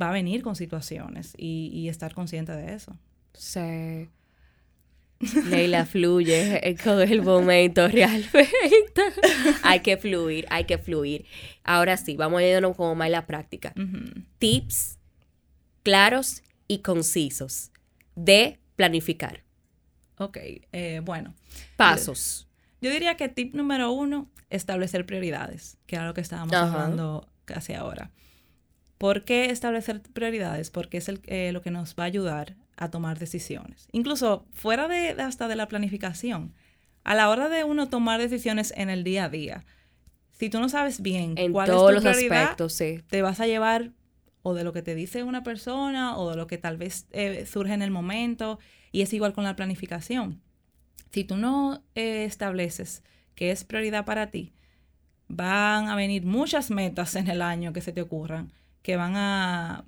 va 0.00 0.10
a 0.10 0.12
venir 0.12 0.42
con 0.42 0.56
situaciones 0.56 1.34
y, 1.36 1.70
y 1.72 1.88
estar 1.88 2.14
consciente 2.14 2.52
de 2.52 2.74
eso. 2.74 2.96
Sí. 3.34 4.08
Leila 5.50 5.84
fluye 5.84 6.76
con 6.84 7.00
el 7.00 7.22
momento 7.22 7.86
realmente. 7.88 8.48
hay 9.62 9.80
que 9.80 9.98
fluir, 9.98 10.46
hay 10.48 10.64
que 10.64 10.78
fluir. 10.78 11.26
Ahora 11.62 11.96
sí, 11.98 12.16
vamos 12.16 12.40
a 12.40 12.46
irnos 12.46 12.74
como 12.76 12.94
más 12.94 13.06
a 13.06 13.10
la 13.10 13.26
práctica. 13.26 13.74
Tips 14.38 14.99
claros 15.82 16.42
y 16.68 16.78
concisos 16.78 17.72
de 18.14 18.58
planificar. 18.76 19.42
Ok, 20.18 20.38
eh, 20.72 21.00
bueno. 21.02 21.34
Pasos. 21.76 22.46
Yo 22.80 22.90
diría 22.90 23.16
que 23.16 23.28
tip 23.28 23.54
número 23.54 23.90
uno, 23.90 24.30
establecer 24.48 25.06
prioridades, 25.06 25.78
que 25.86 25.96
era 25.96 26.06
lo 26.06 26.14
que 26.14 26.20
estábamos 26.20 26.54
hablando 26.54 27.28
casi 27.44 27.74
ahora. 27.74 28.10
¿Por 28.98 29.24
qué 29.24 29.46
establecer 29.46 30.02
prioridades? 30.02 30.70
Porque 30.70 30.98
es 30.98 31.08
el, 31.08 31.20
eh, 31.24 31.52
lo 31.52 31.62
que 31.62 31.70
nos 31.70 31.94
va 31.94 32.04
a 32.04 32.06
ayudar 32.06 32.56
a 32.76 32.90
tomar 32.90 33.18
decisiones. 33.18 33.88
Incluso 33.92 34.46
fuera 34.52 34.88
de, 34.88 35.10
hasta 35.10 35.48
de 35.48 35.56
la 35.56 35.68
planificación, 35.68 36.54
a 37.04 37.14
la 37.14 37.30
hora 37.30 37.48
de 37.48 37.64
uno 37.64 37.88
tomar 37.88 38.20
decisiones 38.20 38.74
en 38.76 38.90
el 38.90 39.04
día 39.04 39.24
a 39.24 39.28
día, 39.30 39.64
si 40.32 40.48
tú 40.50 40.60
no 40.60 40.68
sabes 40.68 41.00
bien 41.02 41.34
en 41.36 41.52
cuál 41.52 41.68
todos 41.68 41.92
es 41.92 41.98
tu 41.98 42.04
los 42.04 42.16
aspectos, 42.16 42.72
sí. 42.72 43.02
te 43.08 43.22
vas 43.22 43.40
a 43.40 43.46
llevar 43.46 43.92
o 44.42 44.54
de 44.54 44.64
lo 44.64 44.72
que 44.72 44.82
te 44.82 44.94
dice 44.94 45.22
una 45.22 45.42
persona 45.42 46.16
o 46.16 46.30
de 46.30 46.36
lo 46.36 46.46
que 46.46 46.58
tal 46.58 46.76
vez 46.76 47.06
eh, 47.12 47.46
surge 47.46 47.74
en 47.74 47.82
el 47.82 47.90
momento. 47.90 48.58
Y 48.92 49.02
es 49.02 49.12
igual 49.12 49.32
con 49.32 49.44
la 49.44 49.56
planificación. 49.56 50.40
Si 51.10 51.24
tú 51.24 51.36
no 51.36 51.82
eh, 51.94 52.24
estableces 52.24 53.02
que 53.34 53.50
es 53.50 53.64
prioridad 53.64 54.04
para 54.04 54.30
ti, 54.30 54.52
van 55.28 55.88
a 55.88 55.96
venir 55.96 56.24
muchas 56.24 56.70
metas 56.70 57.14
en 57.14 57.28
el 57.28 57.42
año 57.42 57.72
que 57.72 57.80
se 57.80 57.92
te 57.92 58.02
ocurran 58.02 58.52
que 58.82 58.96
van 58.96 59.16
a, 59.16 59.84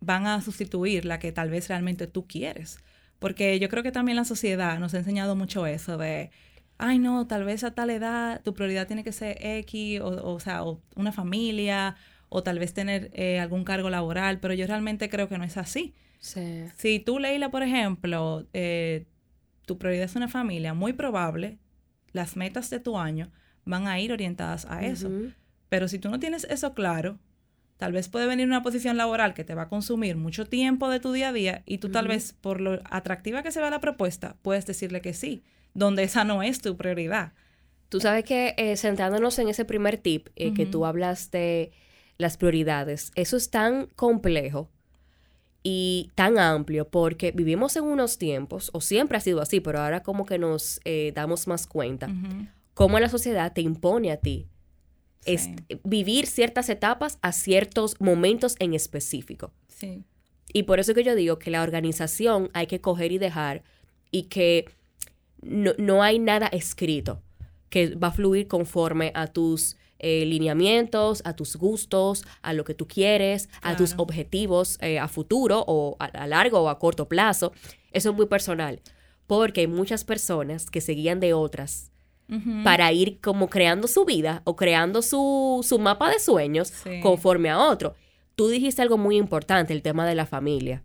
van 0.00 0.26
a 0.26 0.40
sustituir 0.40 1.04
la 1.04 1.18
que 1.18 1.32
tal 1.32 1.50
vez 1.50 1.68
realmente 1.68 2.06
tú 2.06 2.26
quieres. 2.26 2.78
Porque 3.18 3.58
yo 3.58 3.68
creo 3.68 3.82
que 3.82 3.92
también 3.92 4.16
la 4.16 4.24
sociedad 4.24 4.78
nos 4.78 4.94
ha 4.94 4.98
enseñado 4.98 5.36
mucho 5.36 5.66
eso 5.66 5.96
de, 5.96 6.30
ay 6.78 6.98
no, 6.98 7.26
tal 7.26 7.44
vez 7.44 7.64
a 7.64 7.74
tal 7.74 7.90
edad 7.90 8.42
tu 8.42 8.54
prioridad 8.54 8.86
tiene 8.86 9.04
que 9.04 9.12
ser 9.12 9.38
X, 9.40 10.00
o, 10.00 10.34
o, 10.34 10.40
sea, 10.40 10.62
una 10.96 11.12
familia, 11.12 11.96
o 12.28 12.42
tal 12.42 12.58
vez 12.58 12.74
tener 12.74 13.10
eh, 13.14 13.38
algún 13.38 13.64
cargo 13.64 13.90
laboral, 13.90 14.40
pero 14.40 14.54
yo 14.54 14.66
realmente 14.66 15.08
creo 15.08 15.28
que 15.28 15.38
no 15.38 15.44
es 15.44 15.56
así. 15.56 15.94
Sí. 16.18 16.64
Si 16.76 17.00
tú, 17.00 17.18
Leila, 17.18 17.50
por 17.50 17.62
ejemplo, 17.62 18.46
eh, 18.52 19.06
tu 19.66 19.78
prioridad 19.78 20.04
es 20.04 20.16
una 20.16 20.28
familia, 20.28 20.74
muy 20.74 20.92
probable 20.92 21.58
las 22.12 22.36
metas 22.36 22.70
de 22.70 22.80
tu 22.80 22.96
año 22.96 23.30
van 23.64 23.86
a 23.88 23.98
ir 24.00 24.12
orientadas 24.12 24.66
a 24.66 24.84
eso. 24.84 25.10
Pero 25.68 25.88
si 25.88 25.98
tú 25.98 26.08
no 26.08 26.20
tienes 26.20 26.44
eso 26.44 26.74
claro, 26.74 27.18
tal 27.76 27.92
vez 27.92 28.08
puede 28.08 28.26
venir 28.26 28.46
una 28.46 28.62
posición 28.62 28.96
laboral 28.96 29.34
que 29.34 29.44
te 29.44 29.54
va 29.54 29.62
a 29.62 29.68
consumir 29.68 30.16
mucho 30.16 30.46
tiempo 30.46 30.88
de 30.88 31.00
tu 31.00 31.12
día 31.12 31.30
a 31.30 31.32
día 31.32 31.62
y 31.66 31.78
tú 31.78 31.90
tal 31.90 32.06
vez 32.06 32.32
por 32.32 32.60
lo 32.60 32.80
atractiva 32.88 33.42
que 33.42 33.50
se 33.50 33.60
ve 33.60 33.70
la 33.70 33.80
propuesta, 33.80 34.36
puedes 34.42 34.66
decirle 34.66 35.00
que 35.00 35.12
sí, 35.12 35.42
donde 35.74 36.04
esa 36.04 36.24
no 36.24 36.42
es 36.42 36.60
tu 36.60 36.76
prioridad. 36.76 37.32
Tú 37.88 38.00
sabes 38.00 38.24
que 38.24 38.54
eh, 38.56 38.76
centrándonos 38.76 39.38
en 39.38 39.48
ese 39.48 39.64
primer 39.64 39.98
tip 39.98 40.28
que 40.34 40.66
tú 40.66 40.86
hablas 40.86 41.30
de 41.30 41.72
las 42.18 42.36
prioridades. 42.36 43.12
Eso 43.14 43.36
es 43.36 43.50
tan 43.50 43.86
complejo 43.96 44.70
y 45.62 46.10
tan 46.14 46.38
amplio 46.38 46.88
porque 46.88 47.32
vivimos 47.32 47.74
en 47.76 47.84
unos 47.84 48.18
tiempos, 48.18 48.70
o 48.74 48.80
siempre 48.80 49.16
ha 49.16 49.20
sido 49.20 49.40
así, 49.40 49.60
pero 49.60 49.80
ahora 49.80 50.02
como 50.02 50.26
que 50.26 50.38
nos 50.38 50.80
eh, 50.84 51.12
damos 51.14 51.46
más 51.46 51.66
cuenta, 51.66 52.08
cómo 52.74 53.00
la 53.00 53.08
sociedad 53.08 53.52
te 53.52 53.62
impone 53.62 54.12
a 54.12 54.18
ti 54.18 54.46
Es 55.24 55.48
vivir 55.82 56.26
ciertas 56.26 56.68
etapas 56.68 57.18
a 57.22 57.32
ciertos 57.32 57.98
momentos 57.98 58.56
en 58.58 58.74
específico. 58.74 59.52
Sí. 59.68 60.04
Y 60.52 60.64
por 60.64 60.80
eso 60.80 60.92
que 60.92 61.02
yo 61.02 61.14
digo 61.14 61.38
que 61.38 61.50
la 61.50 61.62
organización 61.62 62.50
hay 62.52 62.66
que 62.66 62.82
coger 62.82 63.10
y 63.10 63.18
dejar 63.18 63.62
y 64.10 64.24
que 64.24 64.66
no, 65.40 65.72
no 65.78 66.02
hay 66.02 66.18
nada 66.18 66.46
escrito 66.48 67.22
que 67.70 67.96
va 67.96 68.08
a 68.08 68.12
fluir 68.12 68.46
conforme 68.46 69.10
a 69.14 69.26
tus 69.26 69.76
eh, 69.98 70.24
lineamientos, 70.26 71.22
a 71.24 71.34
tus 71.34 71.56
gustos, 71.56 72.24
a 72.42 72.52
lo 72.52 72.64
que 72.64 72.74
tú 72.74 72.86
quieres, 72.86 73.48
a 73.62 73.76
tus 73.76 73.94
objetivos 73.96 74.78
eh, 74.80 74.98
a 74.98 75.08
futuro 75.08 75.64
o 75.66 75.96
a, 75.98 76.26
largo 76.26 76.60
o 76.60 76.68
a 76.68 76.78
corto 76.78 77.08
plazo. 77.08 77.52
Eso 77.92 78.10
es 78.10 78.16
muy 78.16 78.26
personal, 78.26 78.80
porque 79.26 79.62
hay 79.62 79.66
muchas 79.66 80.04
personas 80.04 80.70
que 80.70 80.80
seguían 80.80 81.20
de 81.20 81.32
otras 81.32 81.90
para 82.64 82.90
ir 82.90 83.20
como 83.20 83.48
creando 83.50 83.86
su 83.86 84.06
vida 84.06 84.40
o 84.44 84.56
creando 84.56 85.02
su, 85.02 85.60
su 85.62 85.78
mapa 85.78 86.10
de 86.10 86.18
sueños 86.18 86.72
conforme 87.02 87.50
a 87.50 87.58
otro. 87.58 87.94
Tú 88.34 88.48
dijiste 88.48 88.82
algo 88.82 88.98
muy 88.98 89.16
importante, 89.16 89.72
el 89.72 89.82
tema 89.82 90.06
de 90.06 90.14
la 90.14 90.26
familia. 90.26 90.82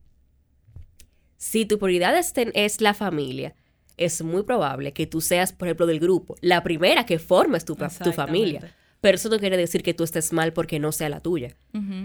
Si 1.38 1.66
tu 1.66 1.80
prioridad 1.80 2.18
es, 2.18 2.34
es 2.36 2.82
la 2.82 2.94
familia, 2.94 3.56
es 3.98 4.22
muy 4.22 4.44
probable 4.44 4.94
que 4.94 5.08
tú 5.08 5.22
seas, 5.22 5.52
por 5.52 5.68
ejemplo, 5.68 5.88
del 5.88 6.00
grupo, 6.00 6.36
la 6.42 6.64
primera 6.64 7.06
que 7.06 7.20
formes 7.20 7.66
tu, 7.66 7.76
tu 7.76 8.12
familia. 8.12 8.76
Pero 9.02 9.16
eso 9.16 9.30
no 9.30 9.40
quiere 9.40 9.58
decir 9.58 9.82
que 9.82 9.94
tú 9.94 10.04
estés 10.04 10.34
mal 10.34 10.54
porque 10.54 10.80
no 10.80 10.92
sea 10.92 11.10
la 11.10 11.22
tuya. 11.22 11.56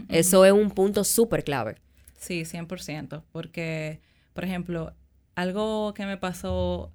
Eso 0.08 0.44
es 0.44 0.52
un 0.52 0.70
punto 0.70 1.04
súper 1.04 1.44
clave. 1.44 1.76
Sí, 2.16 2.42
100%. 2.42 3.22
Porque, 3.32 4.00
por 4.32 4.44
ejemplo, 4.44 4.94
algo 5.34 5.92
que 5.94 6.06
me 6.06 6.16
pasó 6.16 6.92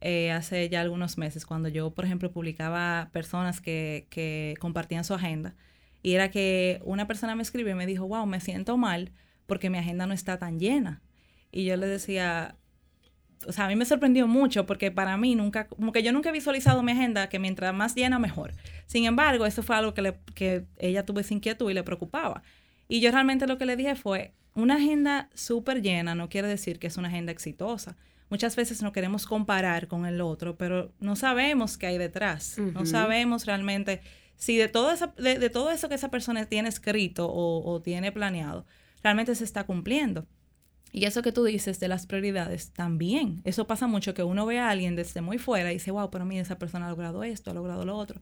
eh, 0.00 0.30
hace 0.30 0.68
ya 0.68 0.80
algunos 0.80 1.18
meses, 1.18 1.46
cuando 1.46 1.68
yo, 1.68 1.90
por 1.90 2.04
ejemplo, 2.04 2.30
publicaba 2.30 3.10
personas 3.12 3.60
que, 3.60 4.06
que 4.10 4.54
compartían 4.60 5.02
su 5.04 5.14
agenda, 5.14 5.54
y 6.02 6.12
era 6.12 6.30
que 6.30 6.80
una 6.84 7.06
persona 7.06 7.34
me 7.34 7.42
escribió 7.42 7.72
y 7.72 7.76
me 7.76 7.86
dijo, 7.86 8.06
wow, 8.06 8.26
me 8.26 8.38
siento 8.38 8.76
mal 8.76 9.10
porque 9.46 9.70
mi 9.70 9.78
agenda 9.78 10.06
no 10.06 10.12
está 10.12 10.38
tan 10.38 10.60
llena. 10.60 11.00
Y 11.50 11.64
yo 11.64 11.76
le 11.76 11.86
decía, 11.86 12.56
o 13.46 13.52
sea, 13.52 13.66
a 13.66 13.68
mí 13.68 13.76
me 13.76 13.84
sorprendió 13.84 14.26
mucho 14.26 14.66
porque 14.66 14.90
para 14.90 15.16
mí 15.16 15.34
nunca, 15.34 15.68
como 15.68 15.92
que 15.92 16.02
yo 16.02 16.12
nunca 16.12 16.30
he 16.30 16.32
visualizado 16.32 16.82
mi 16.82 16.92
agenda 16.92 17.28
que 17.28 17.38
mientras 17.38 17.74
más 17.74 17.94
llena, 17.94 18.18
mejor. 18.18 18.52
Sin 18.86 19.04
embargo, 19.04 19.46
eso 19.46 19.62
fue 19.62 19.76
algo 19.76 19.94
que, 19.94 20.02
le, 20.02 20.14
que 20.34 20.64
ella 20.78 21.04
tuvo 21.04 21.20
esa 21.20 21.34
inquietud 21.34 21.70
y 21.70 21.74
le 21.74 21.82
preocupaba. 21.82 22.42
Y 22.88 23.00
yo 23.00 23.10
realmente 23.10 23.46
lo 23.46 23.58
que 23.58 23.66
le 23.66 23.76
dije 23.76 23.94
fue, 23.94 24.32
una 24.54 24.76
agenda 24.76 25.30
súper 25.34 25.82
llena 25.82 26.14
no 26.14 26.28
quiere 26.28 26.48
decir 26.48 26.78
que 26.78 26.86
es 26.86 26.96
una 26.96 27.08
agenda 27.08 27.32
exitosa. 27.32 27.96
Muchas 28.30 28.56
veces 28.56 28.82
no 28.82 28.92
queremos 28.92 29.26
comparar 29.26 29.88
con 29.88 30.06
el 30.06 30.20
otro, 30.20 30.56
pero 30.56 30.92
no 31.00 31.16
sabemos 31.16 31.76
qué 31.76 31.86
hay 31.86 31.98
detrás. 31.98 32.58
No 32.58 32.86
sabemos 32.86 33.46
realmente 33.46 34.00
si 34.36 34.56
de 34.56 34.68
todo, 34.68 34.90
eso, 34.90 35.12
de, 35.16 35.50
todo 35.50 35.70
eso 35.70 35.88
que 35.88 35.94
esa 35.94 36.10
persona 36.10 36.44
tiene 36.46 36.68
escrito 36.68 37.26
o, 37.26 37.70
o 37.70 37.80
tiene 37.80 38.12
planeado, 38.12 38.66
realmente 39.02 39.34
se 39.34 39.44
está 39.44 39.64
cumpliendo. 39.64 40.26
Y 40.94 41.06
eso 41.06 41.22
que 41.22 41.32
tú 41.32 41.42
dices 41.42 41.80
de 41.80 41.88
las 41.88 42.06
prioridades 42.06 42.70
también. 42.70 43.40
Eso 43.42 43.66
pasa 43.66 43.88
mucho 43.88 44.14
que 44.14 44.22
uno 44.22 44.46
ve 44.46 44.60
a 44.60 44.70
alguien 44.70 44.94
desde 44.94 45.22
muy 45.22 45.38
fuera 45.38 45.72
y 45.72 45.74
dice, 45.74 45.90
wow, 45.90 46.08
pero 46.08 46.24
mira, 46.24 46.40
esa 46.40 46.56
persona 46.56 46.86
ha 46.86 46.90
logrado 46.90 47.24
esto, 47.24 47.50
ha 47.50 47.54
logrado 47.54 47.84
lo 47.84 47.96
otro. 47.96 48.20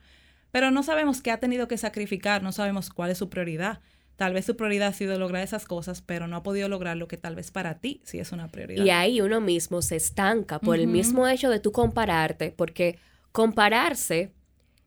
Pero 0.53 0.71
no 0.71 0.83
sabemos 0.83 1.21
qué 1.21 1.31
ha 1.33 1.37
tenido 1.37 1.69
que 1.69 1.77
sacrificar, 1.77 2.43
no 2.43 2.51
sabemos 2.51 2.89
cuál 2.89 3.11
es 3.11 3.19
su 3.19 3.29
prioridad. 3.29 3.81
Tal 4.17 4.33
vez 4.33 4.47
su 4.47 4.57
prioridad 4.57 4.89
ha 4.89 4.93
sido 4.95 5.19
lograr 5.19 5.43
esas 5.43 5.67
cosas, 5.67 6.01
pero 6.01 6.29
no 6.29 6.37
ha 6.37 6.43
podido 6.43 6.67
lograr 6.71 6.97
lo 6.97 7.09
que 7.09 7.19
tal 7.19 7.35
vez 7.35 7.51
para 7.51 7.75
ti 7.75 8.01
sí 8.05 8.19
es 8.19 8.33
una 8.33 8.49
prioridad. 8.49 8.83
Y 8.83 8.89
ahí 8.89 9.21
uno 9.21 9.43
mismo 9.43 9.83
se 9.83 9.97
estanca 9.97 10.59
por 10.59 10.79
el 10.79 10.87
mismo 10.87 11.29
hecho 11.29 11.51
de 11.51 11.61
tú 11.61 11.73
compararte, 11.73 12.53
porque 12.57 12.99
compararse, 13.33 14.33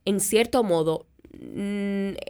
en 0.05 0.21
cierto 0.21 0.63
modo, 0.63 1.05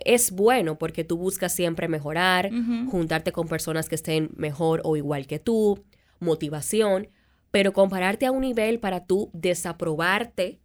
es 0.05 0.31
bueno 0.31 0.77
porque 0.77 1.03
tú 1.03 1.17
buscas 1.17 1.53
siempre 1.53 1.87
mejorar, 1.87 2.51
juntarte 2.89 3.31
con 3.31 3.47
personas 3.47 3.89
que 3.89 3.95
estén 3.95 4.31
mejor 4.35 4.81
o 4.83 4.97
igual 4.97 5.27
que 5.27 5.39
tú, 5.39 5.83
motivación, 6.19 7.09
pero 7.51 7.73
compararte 7.73 8.25
a 8.25 8.31
un 8.31 8.41
nivel 8.41 8.79
para 8.79 9.05
tú 9.05 9.29
desaprobarte 9.33 10.59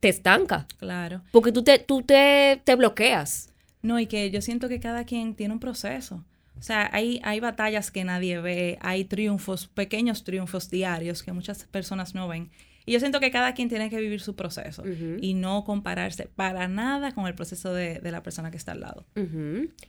te 0.00 0.08
estanca. 0.08 0.66
Claro. 0.78 1.22
Porque 1.32 1.52
tú 1.52 1.62
te, 1.62 1.78
tú 1.78 2.02
te, 2.02 2.60
te 2.64 2.74
bloqueas. 2.76 3.52
No, 3.82 3.98
y 3.98 4.06
que 4.06 4.30
yo 4.30 4.40
siento 4.42 4.68
que 4.68 4.80
cada 4.80 5.04
quien 5.04 5.34
tiene 5.34 5.54
un 5.54 5.60
proceso. 5.60 6.24
O 6.58 6.62
sea, 6.62 6.90
hay, 6.92 7.20
hay 7.22 7.38
batallas 7.40 7.90
que 7.90 8.04
nadie 8.04 8.40
ve, 8.40 8.78
hay 8.80 9.04
triunfos, 9.04 9.68
pequeños 9.68 10.24
triunfos 10.24 10.70
diarios 10.70 11.22
que 11.22 11.32
muchas 11.32 11.64
personas 11.64 12.14
no 12.14 12.26
ven. 12.26 12.50
Y 12.88 12.92
yo 12.92 13.00
siento 13.00 13.20
que 13.20 13.30
cada 13.30 13.52
quien 13.52 13.68
tiene 13.68 13.90
que 13.90 14.00
vivir 14.00 14.22
su 14.22 14.34
proceso 14.34 14.82
y 15.20 15.34
no 15.34 15.62
compararse 15.64 16.30
para 16.34 16.68
nada 16.68 17.12
con 17.12 17.26
el 17.26 17.34
proceso 17.34 17.74
de, 17.74 18.00
la 18.02 18.22
persona 18.22 18.50
que 18.50 18.56
está 18.56 18.72
al 18.72 18.80
lado. 18.80 19.04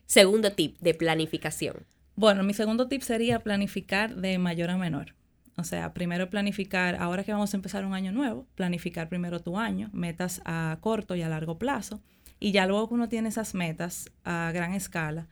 Segundo 0.06 0.52
tip 0.52 0.78
de 0.82 0.94
planificación. 0.94 1.86
Bueno, 2.16 2.44
mi 2.44 2.54
segundo 2.54 2.90
tip 2.90 3.02
sería 3.02 3.40
planificar 3.40 4.18
de 4.18 4.38
mayor 4.38 4.70
a 4.70 4.78
menor. 4.78 5.16
O 5.56 5.64
sea, 5.64 5.94
primero 5.94 6.30
planificar, 6.30 6.98
ahora 6.98 7.24
que 7.24 7.32
vamos 7.32 7.54
a 7.54 7.58
empezar 7.58 7.86
un 7.86 7.94
año 7.94 8.12
nuevo, 8.12 8.46
planificar 8.56 9.08
primero 9.08 9.40
tu 9.40 9.58
año, 9.58 9.90
metas 9.94 10.42
a 10.44 10.78
corto 10.82 11.16
y 11.16 11.22
a 11.22 11.30
largo 11.30 11.58
plazo. 11.58 12.04
Y 12.38 12.52
ya 12.52 12.68
luego 12.68 12.90
que 12.90 12.96
uno 12.96 13.08
tiene 13.08 13.30
esas 13.30 13.56
metas 13.56 14.12
a 14.26 14.52
gran 14.54 14.74
escala, 14.74 15.30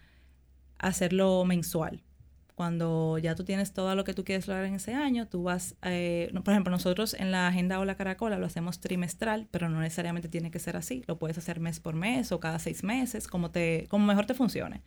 hacerlo 0.80 1.43
mensual 1.43 2.01
cuando 2.58 3.20
ya 3.20 3.36
tú 3.36 3.43
tienes 3.43 3.72
todo 3.72 3.93
lo 3.93 4.04
que 4.04 4.15
tú 4.15 4.24
quieres 4.24 4.48
lograr 4.48 4.65
en 4.65 4.74
ese 4.74 4.96
año, 4.96 5.28
tú 5.28 5.43
vas, 5.43 5.76
eh, 5.84 6.32
por 6.43 6.56
ejemplo, 6.56 6.72
nosotros 6.72 7.13
en 7.13 7.30
la 7.30 7.48
agenda 7.48 7.80
o 7.80 7.86
la 7.86 7.93
caracola 7.93 8.39
lo 8.39 8.48
hacemos 8.48 8.80
trimestral, 8.80 9.48
pero 9.52 9.70
no 9.70 9.80
necesariamente 9.80 10.28
tiene 10.28 10.50
que 10.50 10.58
ser 10.58 10.76
así. 10.76 11.04
Lo 11.06 11.20
puedes 11.20 11.38
hacer 11.38 11.60
mes 11.60 11.80
por 11.80 11.93
mes 11.93 12.32
o 12.32 12.39
cada 12.39 12.58
seis 12.58 12.84
meses, 12.84 13.28
como, 13.28 13.52
te, 13.52 13.86
como 13.89 14.08
mejor 14.08 14.26
te 14.26 14.34
funcione. 14.34 14.82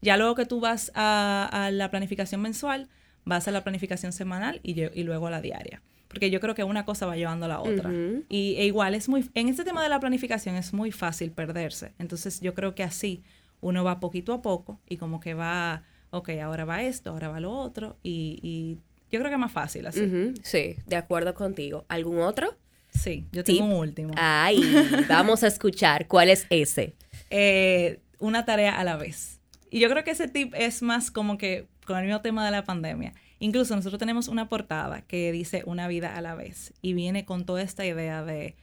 Ya 0.00 0.16
luego 0.16 0.34
que 0.34 0.46
tú 0.46 0.60
vas 0.60 0.92
a, 0.94 1.68
la 1.70 1.90
planificación 1.90 2.40
mensual, 2.40 2.88
vas 3.26 3.46
a 3.46 3.50
la 3.50 3.64
planificación 3.64 4.12
semanal 4.12 4.60
y, 4.62 4.80
y, 4.80 5.02
luego 5.04 5.26
a 5.26 5.30
la 5.30 5.42
diaria. 5.42 5.82
Porque 6.08 6.30
yo 6.30 6.40
creo 6.40 6.54
que 6.54 6.64
una 6.64 6.86
cosa 6.86 7.04
va 7.04 7.16
llevando 7.16 7.44
a 7.44 7.48
la 7.50 7.60
otra. 7.60 7.92
y, 8.30 8.54
e 8.56 8.64
igual 8.64 8.94
es 8.94 9.10
muy, 9.10 9.28
en 9.34 9.48
este 9.48 9.64
tema 9.64 9.82
de 9.82 9.90
la 9.90 10.00
planificación 10.00 10.54
es 10.54 10.72
muy 10.72 10.90
fácil 10.90 11.32
perderse. 11.32 11.92
Entonces 11.98 12.40
yo 12.40 12.54
creo 12.54 12.74
que 12.74 12.82
así 12.82 13.22
uno 13.60 13.84
va 13.84 14.00
poquito 14.00 14.32
a 14.32 14.40
poco 14.40 14.80
y 14.88 14.96
como 14.96 15.20
que 15.20 15.34
va 15.34 15.82
ok, 16.10 16.30
ahora 16.42 16.64
va 16.64 16.82
esto, 16.82 17.10
ahora 17.10 17.28
va 17.28 17.40
lo 17.40 17.52
otro, 17.52 17.96
y, 18.02 18.78
yo 19.10 19.18
creo 19.18 19.30
que 19.30 19.34
es 19.34 19.40
más 19.40 19.50
fácil 19.50 19.86
así. 19.88 20.34
Sí, 20.44 20.76
de 20.86 20.94
acuerdo 20.94 21.34
contigo. 21.34 21.84
¿Algún 21.88 22.20
otro? 22.20 22.56
Sí, 22.90 23.26
yo 23.32 23.42
tengo 23.42 23.64
un 23.64 23.72
último. 23.72 24.12
Ay, 24.16 24.62
vamos 25.08 25.42
a 25.42 25.48
escuchar. 25.48 26.06
¿Cuál 26.06 26.30
es 26.30 26.46
ese? 26.50 26.94
Eh, 27.32 28.00
una 28.18 28.44
tarea 28.44 28.80
a 28.80 28.82
la 28.82 28.96
vez. 28.96 29.38
Y 29.70 29.78
yo 29.78 29.88
creo 29.88 30.02
que 30.02 30.10
ese 30.10 30.26
tip 30.26 30.52
es 30.56 30.82
más 30.82 31.12
como 31.12 31.38
que 31.38 31.68
con 31.86 31.96
el 31.98 32.06
mismo 32.06 32.20
tema 32.22 32.44
de 32.44 32.50
la 32.50 32.64
pandemia. 32.64 33.14
Incluso 33.38 33.76
nosotros 33.76 34.00
tenemos 34.00 34.26
una 34.26 34.48
portada 34.48 35.02
que 35.02 35.30
dice 35.30 35.62
una 35.64 35.86
vida 35.86 36.16
a 36.16 36.20
la 36.20 36.34
vez 36.34 36.72
y 36.82 36.92
viene 36.92 37.24
con 37.24 37.44
toda 37.46 37.62
esta 37.62 37.86
idea 37.86 38.24
de... 38.24 38.56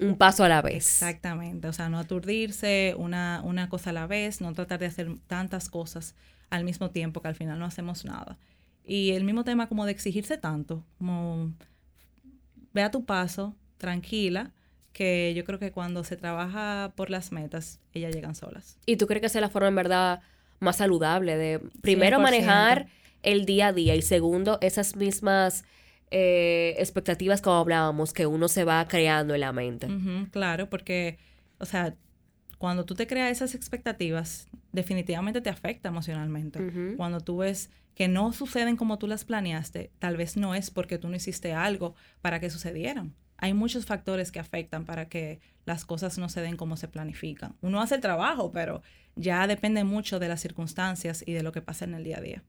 Un 0.00 0.16
paso 0.16 0.44
a 0.44 0.48
la 0.48 0.60
vez. 0.60 0.86
Exactamente, 0.86 1.66
o 1.66 1.72
sea, 1.72 1.88
no 1.88 1.98
aturdirse, 1.98 2.94
una, 2.98 3.40
una 3.42 3.68
cosa 3.68 3.90
a 3.90 3.92
la 3.94 4.06
vez, 4.06 4.40
no 4.40 4.52
tratar 4.52 4.80
de 4.80 4.86
hacer 4.86 5.08
tantas 5.26 5.70
cosas 5.70 6.14
al 6.54 6.64
mismo 6.64 6.90
tiempo 6.90 7.20
que 7.20 7.28
al 7.28 7.34
final 7.34 7.58
no 7.58 7.64
hacemos 7.64 8.04
nada. 8.04 8.38
Y 8.84 9.12
el 9.12 9.24
mismo 9.24 9.44
tema 9.44 9.68
como 9.68 9.86
de 9.86 9.92
exigirse 9.92 10.36
tanto, 10.36 10.84
como 10.98 11.52
ve 12.72 12.82
a 12.82 12.90
tu 12.90 13.04
paso, 13.04 13.54
tranquila, 13.78 14.52
que 14.92 15.32
yo 15.34 15.44
creo 15.44 15.58
que 15.58 15.72
cuando 15.72 16.04
se 16.04 16.16
trabaja 16.16 16.92
por 16.94 17.10
las 17.10 17.32
metas, 17.32 17.80
ellas 17.92 18.14
llegan 18.14 18.34
solas. 18.34 18.78
¿Y 18.86 18.96
tú 18.96 19.06
crees 19.06 19.20
que 19.20 19.26
esa 19.26 19.38
es 19.38 19.42
la 19.42 19.48
forma 19.48 19.68
en 19.68 19.74
verdad 19.74 20.20
más 20.60 20.76
saludable 20.76 21.36
de 21.36 21.60
primero 21.82 22.20
manejar 22.20 22.86
el 23.22 23.44
día 23.44 23.68
a 23.68 23.72
día 23.72 23.94
y 23.94 24.02
segundo 24.02 24.58
esas 24.60 24.96
mismas 24.96 25.64
eh, 26.10 26.74
expectativas 26.78 27.40
como 27.40 27.56
hablábamos 27.56 28.12
que 28.12 28.26
uno 28.26 28.48
se 28.48 28.64
va 28.64 28.86
creando 28.86 29.34
en 29.34 29.40
la 29.40 29.52
mente? 29.52 29.88
claro, 30.30 30.70
porque, 30.70 31.18
o 31.58 31.64
sea, 31.64 31.96
cuando 32.58 32.84
tú 32.84 32.94
te 32.94 33.06
creas 33.06 33.30
esas 33.30 33.54
expectativas, 33.54 34.48
definitivamente 34.72 35.40
te 35.40 35.50
afecta 35.50 35.88
emocionalmente. 35.88 36.96
Cuando 36.96 37.20
tú 37.20 37.38
ves 37.38 37.70
que 37.94 38.08
no 38.08 38.32
suceden 38.32 38.76
como 38.76 38.98
tú 38.98 39.06
las 39.06 39.24
planeaste, 39.24 39.90
tal 39.98 40.16
vez 40.16 40.36
no 40.36 40.54
es 40.54 40.70
porque 40.70 40.98
tú 40.98 41.08
no 41.08 41.16
hiciste 41.16 41.52
algo 41.52 41.94
para 42.20 42.40
que 42.40 42.50
sucedieran. 42.50 43.14
Hay 43.36 43.54
muchos 43.54 43.86
factores 43.86 44.32
que 44.32 44.38
afectan 44.38 44.84
para 44.84 45.08
que 45.08 45.40
las 45.64 45.84
cosas 45.84 46.18
no 46.18 46.28
se 46.28 46.40
den 46.40 46.56
como 46.56 46.76
se 46.76 46.88
planifican. 46.88 47.56
Uno 47.60 47.80
hace 47.80 47.96
el 47.96 48.00
trabajo, 48.00 48.52
pero 48.52 48.82
ya 49.16 49.46
depende 49.46 49.84
mucho 49.84 50.18
de 50.18 50.28
las 50.28 50.40
circunstancias 50.40 51.22
y 51.26 51.32
de 51.32 51.42
lo 51.42 51.52
que 51.52 51.62
pasa 51.62 51.84
en 51.84 51.94
el 51.94 52.04
día 52.04 52.18
a 52.18 52.22
día. 52.22 52.42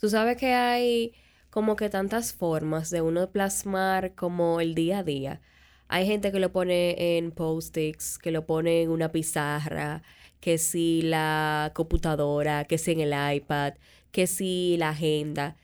Tú 0.00 0.08
sabes 0.08 0.36
que 0.36 0.52
hay 0.52 1.12
como 1.50 1.76
que 1.76 1.88
tantas 1.88 2.32
formas 2.32 2.90
de 2.90 3.00
uno 3.00 3.30
plasmar 3.30 4.14
como 4.14 4.60
el 4.60 4.74
día 4.74 4.98
a 4.98 5.04
día. 5.04 5.40
Hay 5.88 6.06
gente 6.06 6.32
que 6.32 6.38
lo 6.38 6.52
pone 6.52 7.16
en 7.16 7.30
post-its, 7.30 8.18
que 8.18 8.30
lo 8.30 8.46
pone 8.46 8.82
en 8.82 8.90
una 8.90 9.12
pizarra, 9.12 10.02
que 10.40 10.58
si 10.58 11.02
la 11.02 11.72
computadora, 11.74 12.64
que 12.64 12.78
si 12.78 12.92
en 12.92 13.00
el 13.00 13.36
iPad, 13.36 13.74
que 14.10 14.26
si 14.26 14.76
la 14.78 14.90
agenda. 14.90 15.56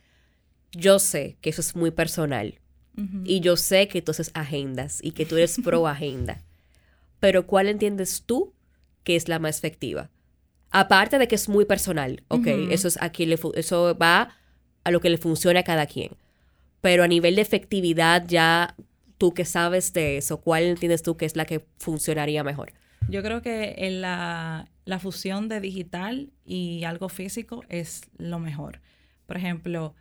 Yo 0.72 0.98
sé 0.98 1.36
que 1.40 1.50
eso 1.50 1.60
es 1.60 1.74
muy 1.74 1.90
personal. 1.90 2.58
Y 3.24 3.40
yo 3.40 3.56
sé 3.56 3.88
que 3.88 4.02
tú 4.02 4.10
haces 4.10 4.30
agendas 4.34 5.00
y 5.02 5.12
que 5.12 5.24
tú 5.24 5.36
eres 5.36 5.58
pro 5.64 5.86
agenda. 5.88 6.42
Pero 7.18 7.46
¿cuál 7.46 7.68
entiendes 7.68 8.24
tú 8.26 8.52
que 9.04 9.16
es 9.16 9.28
la 9.28 9.38
más 9.38 9.58
efectiva. 9.58 10.10
Aparte 10.70 11.18
de 11.18 11.26
que 11.26 11.34
es 11.34 11.48
muy 11.48 11.64
personal, 11.64 12.22
ok, 12.28 12.46
eso, 12.70 12.86
es 12.86 13.00
aquí 13.02 13.26
le 13.26 13.38
eso 13.54 13.96
va 13.98 14.36
a 14.84 14.90
lo 14.90 15.00
que 15.00 15.10
le 15.10 15.18
funciona 15.18 15.60
a 15.60 15.64
cada 15.64 15.86
quien. 15.86 16.12
Pero 16.80 17.02
a 17.02 17.08
nivel 17.08 17.34
de 17.34 17.42
efectividad, 17.42 18.24
ya 18.28 18.76
tú 19.20 19.34
que 19.34 19.44
sabes 19.44 19.92
de 19.92 20.16
eso, 20.16 20.40
¿cuál 20.40 20.62
entiendes 20.62 21.02
tú 21.02 21.18
que 21.18 21.26
es 21.26 21.36
la 21.36 21.44
que 21.44 21.66
funcionaría 21.76 22.42
mejor? 22.42 22.72
Yo 23.10 23.22
creo 23.22 23.42
que 23.42 23.74
en 23.76 24.00
la, 24.00 24.70
la 24.86 24.98
fusión 24.98 25.50
de 25.50 25.60
digital 25.60 26.30
y 26.42 26.84
algo 26.84 27.10
físico 27.10 27.62
es 27.68 28.00
lo 28.16 28.38
mejor. 28.38 28.80
Por 29.26 29.36
ejemplo, 29.36 29.94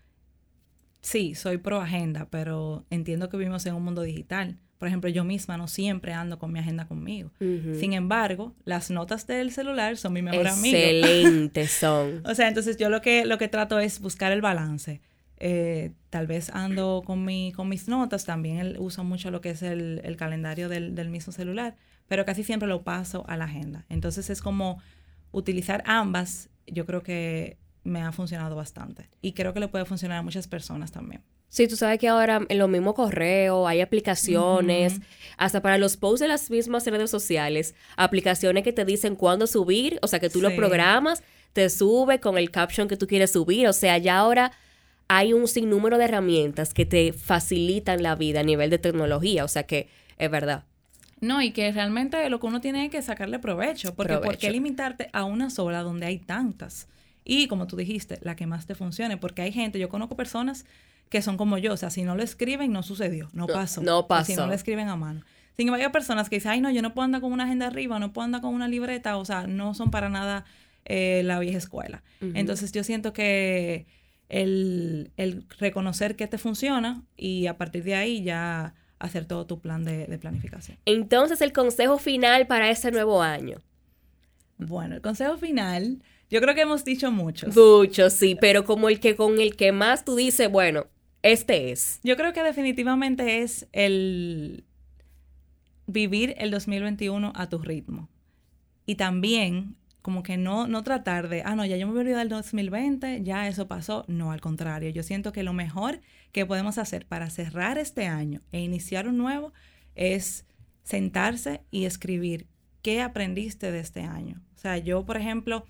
sí, 1.02 1.36
soy 1.36 1.58
pro 1.58 1.82
agenda, 1.82 2.30
pero 2.30 2.86
entiendo 2.90 3.28
que 3.28 3.36
vivimos 3.36 3.66
en 3.66 3.76
un 3.76 3.84
mundo 3.84 4.04
digital. 4.04 4.58
Por 4.78 4.88
ejemplo, 4.88 5.10
yo 5.10 5.26
misma 5.26 5.58
no 5.58 5.68
siempre 5.68 6.14
ando 6.14 6.40
con 6.40 6.54
mi 6.54 6.60
agenda 6.60 6.88
conmigo. 6.88 7.34
Sin 7.40 7.92
embargo, 7.92 8.56
las 8.64 8.90
notas 8.90 9.28
del 9.28 9.52
celular 9.52 9.98
son 9.98 10.14
mi 10.14 10.22
mejor 10.22 10.48
amigo. 10.48 10.78
Excelentes 10.78 11.72
son. 11.82 12.26
o 12.26 12.34
sea, 12.36 12.48
entonces 12.48 12.78
yo 12.78 12.90
lo 12.90 13.02
que, 13.02 13.26
lo 13.26 13.38
que 13.38 13.50
trato 13.50 13.80
es 13.80 14.00
buscar 14.00 14.32
el 14.32 14.40
balance. 14.40 15.02
Eh, 15.39 15.93
tal 16.10 16.28
vez 16.28 16.49
ando 16.49 17.02
con, 17.06 17.23
mi, 17.23 17.54
con 17.54 17.69
mis 17.69 17.88
notas, 17.88 18.25
también 18.25 18.75
uso 18.78 19.04
mucho 19.04 19.32
lo 19.32 19.41
que 19.41 19.52
es 19.52 19.62
el, 19.62 20.02
el 20.04 20.17
calendario 20.17 20.67
del, 20.67 20.95
del 20.95 21.10
mismo 21.10 21.32
celular, 21.32 21.75
pero 22.08 22.25
casi 22.25 22.43
siempre 22.43 22.67
lo 22.67 22.84
paso 22.84 23.23
a 23.28 23.38
la 23.38 23.45
agenda. 23.45 23.86
Entonces 23.89 24.30
es 24.30 24.41
como 24.41 24.82
utilizar 25.32 25.84
ambas, 25.86 26.49
yo 26.67 26.86
creo 26.86 27.04
que 27.04 27.58
me 27.84 28.02
ha 28.02 28.12
funcionado 28.12 28.56
bastante. 28.56 29.10
Y 29.21 29.34
creo 29.34 29.54
que 29.54 29.60
le 29.60 29.67
puede 29.67 29.86
funcionar 29.86 30.17
a 30.17 30.21
muchas 30.21 30.47
personas 30.47 30.91
también. 30.91 31.23
Sí, 31.47 31.67
tú 31.67 31.75
sabes 31.75 31.97
que 31.97 32.08
ahora 32.08 32.41
en 32.47 32.58
lo 32.60 32.67
mismo 32.67 32.93
correo 32.93 33.67
hay 33.67 33.82
aplicaciones, 33.82 34.99
hasta 35.36 35.62
para 35.62 35.80
los 35.80 35.97
posts 35.97 36.19
de 36.19 36.28
las 36.28 36.52
mismas 36.52 36.86
redes 36.86 37.10
sociales, 37.10 37.73
aplicaciones 37.97 38.63
que 38.63 38.71
te 38.71 38.86
dicen 38.86 39.15
cuándo 39.15 39.47
subir, 39.47 39.97
o 40.04 40.08
sea 40.08 40.19
que 40.19 40.30
tú 40.30 40.41
lo 40.41 40.56
programas, 40.56 41.23
te 41.54 41.67
sube 41.71 42.19
con 42.19 42.38
el 42.38 42.52
caption 42.52 42.88
que 42.88 42.97
tú 42.97 43.08
quieres 43.08 43.32
subir, 43.32 43.67
o 43.67 43.73
sea, 43.73 43.97
ya 43.97 44.19
ahora 44.19 44.52
hay 45.10 45.34
un 45.34 45.48
sinnúmero 45.48 45.98
de 45.98 46.06
herramientas 46.06 46.74
que 46.74 46.86
te 46.86 47.13
facilitan 47.13 48.04
la 48.04 48.15
vida 48.15 48.41
a 48.41 48.43
nivel 48.43 48.69
de 48.69 48.78
tecnología, 48.78 49.43
o 49.43 49.48
sea 49.48 49.63
que 49.63 49.89
es 50.17 50.32
verdad. 50.32 50.63
No, 51.19 51.41
y 51.41 51.52
que 51.52 51.72
realmente 51.72 52.30
lo 52.30 52.39
que 52.39 52.45
uno 52.45 52.62
tiene 52.62 52.89
que 52.89 53.02
sacarle 53.02 53.39
provecho, 53.39 53.95
porque 53.95 54.17
¿por 54.17 54.38
qué 54.38 54.52
limitarte 54.52 55.10
a 55.12 55.26
una 55.26 55.50
sola 55.50 55.82
donde 55.82 56.06
hay 56.06 56.19
tantas? 56.19 56.88
Y 57.26 57.48
como 57.48 57.67
tú 57.67 57.76
dijiste, 57.76 58.19
la 58.22 58.36
que 58.36 58.45
más 58.45 58.67
te 58.67 58.76
funcione, 58.76 59.17
porque 59.17 59.41
hay 59.41 59.52
gente, 59.52 59.80
yo 59.80 59.89
conozco 59.89 60.15
personas 60.15 60.65
que 61.10 61.24
son 61.24 61.38
como 61.38 61.58
yo, 61.58 61.74
o 61.74 61.78
sea, 61.78 61.89
si 61.89 62.04
no 62.04 62.15
lo 62.15 62.22
escriben, 62.22 62.72
no 62.72 62.84
sucedió, 62.84 63.30
no 63.34 63.48
pasó. 63.48 63.82
No, 63.82 64.08
pasó. 64.08 64.28
Si 64.28 64.36
no 64.36 64.45
lo 64.45 64.54
escriben 64.54 64.89
a 64.89 64.95
mano. 64.95 65.24
Sin 65.58 65.67
embargo, 65.67 65.88
hay 65.88 65.91
personas 65.91 66.30
que 66.30 66.36
dicen, 66.36 66.52
ay, 66.52 66.62
no, 66.62 66.69
yo 66.72 66.84
no 66.84 66.93
puedo 66.93 67.06
andar 67.06 67.19
con 67.19 67.34
una 67.34 67.45
agenda 67.45 67.65
arriba, 67.67 67.98
no 67.98 68.13
puedo 68.13 68.26
andar 68.26 68.41
con 68.41 68.54
una 68.54 68.67
libreta, 68.67 69.17
o 69.17 69.26
sea, 69.26 69.48
no 69.48 69.74
son 69.74 69.89
para 69.89 70.08
nada 70.08 70.45
eh, 70.86 71.24
la 71.26 71.39
vieja 71.39 71.58
escuela. 71.58 72.04
Entonces, 72.22 72.72
yo 72.72 72.84
siento 72.84 73.12
que 73.12 73.88
el, 74.30 75.12
el, 75.18 75.46
reconocer 75.58 76.15
que 76.15 76.28
te 76.28 76.38
funciona 76.38 77.04
y 77.18 77.48
a 77.48 77.58
partir 77.58 77.84
de 77.84 77.96
ahí 77.96 78.24
ya 78.24 78.76
hacer 79.00 79.26
todo 79.26 79.46
tu 79.46 79.60
plan 79.60 79.84
de, 79.84 80.06
de 80.06 80.18
planificación. 80.20 80.78
Entonces, 80.86 81.42
el 81.42 81.52
consejo 81.52 81.98
final 81.98 82.48
para 82.48 82.70
este 82.70 82.92
nuevo 82.92 83.22
año. 83.22 83.58
Bueno, 84.58 84.96
el 84.96 85.02
consejo 85.02 85.38
final, 85.38 86.02
yo 86.30 86.42
creo 86.42 86.54
que 86.54 86.62
hemos 86.62 86.86
dicho 86.86 87.12
muchos. 87.12 87.56
Muchos, 87.56 88.13
sí, 88.13 88.38
pero 88.39 88.65
como 88.65 88.89
el 88.89 89.00
que 89.00 89.15
con 89.15 89.39
el 89.39 89.56
que 89.56 89.72
más 89.72 90.06
tú 90.06 90.15
dices, 90.15 90.52
bueno, 90.52 90.88
este 91.24 91.72
es. 91.72 92.00
Yo 92.04 92.15
creo 92.15 92.34
que 92.34 92.44
definitivamente 92.44 93.42
es 93.42 93.68
el 93.72 94.63
vivir 95.88 96.36
el 96.38 96.52
2021 96.52 97.34
a 97.36 97.50
tu 97.50 97.58
ritmo. 97.58 98.10
Y 98.86 98.96
también 98.96 99.76
como 100.02 100.24
que 100.24 100.38
no, 100.38 100.68
no 100.68 100.84
tratar 100.84 101.28
de, 101.28 101.42
ah, 101.46 101.56
no, 101.56 101.66
ya 101.66 101.78
yo 101.78 101.86
me 101.86 101.92
voy 101.92 102.00
a 102.00 102.04
olvidar 102.04 102.20
del 102.20 102.30
2020, 102.30 103.24
ya 103.24 103.48
eso 103.48 103.68
pasó. 103.68 104.06
No, 104.08 104.32
al 104.32 104.42
contrario, 104.42 104.90
yo 104.90 105.04
siento 105.04 105.32
que 105.32 105.44
lo 105.44 105.54
mejor 105.54 106.00
que 106.32 106.46
podemos 106.46 106.78
hacer 106.78 107.06
para 107.06 107.30
cerrar 107.30 107.78
este 107.78 108.08
año 108.08 108.42
e 108.52 108.62
iniciar 108.62 109.08
un 109.08 109.18
nuevo 109.18 109.54
es 109.96 110.46
sentarse 110.84 111.62
y 111.70 111.86
escribir 111.86 112.48
qué 112.82 113.02
aprendiste 113.02 113.72
de 113.72 113.80
este 113.80 114.02
año. 114.02 114.42
O 114.56 114.58
sea, 114.58 114.78
yo, 114.78 115.06
por 115.06 115.18
ejemplo, 115.18 115.66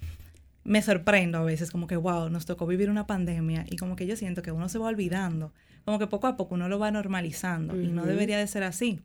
me 0.63 0.81
sorprendo 0.81 1.39
a 1.39 1.43
veces, 1.43 1.71
como 1.71 1.87
que, 1.87 1.95
wow, 1.95 2.29
nos 2.29 2.45
tocó 2.45 2.67
vivir 2.67 2.89
una 2.89 3.07
pandemia 3.07 3.65
y 3.67 3.77
como 3.77 3.95
que 3.95 4.05
yo 4.05 4.15
siento 4.15 4.43
que 4.43 4.51
uno 4.51 4.69
se 4.69 4.77
va 4.77 4.87
olvidando, 4.87 5.53
como 5.85 5.97
que 5.97 6.07
poco 6.07 6.27
a 6.27 6.37
poco 6.37 6.55
uno 6.55 6.69
lo 6.69 6.77
va 6.77 6.91
normalizando 6.91 7.81
y 7.81 7.87
no 7.87 8.05
debería 8.05 8.37
de 8.37 8.45
ser 8.45 8.63
así. 8.63 8.99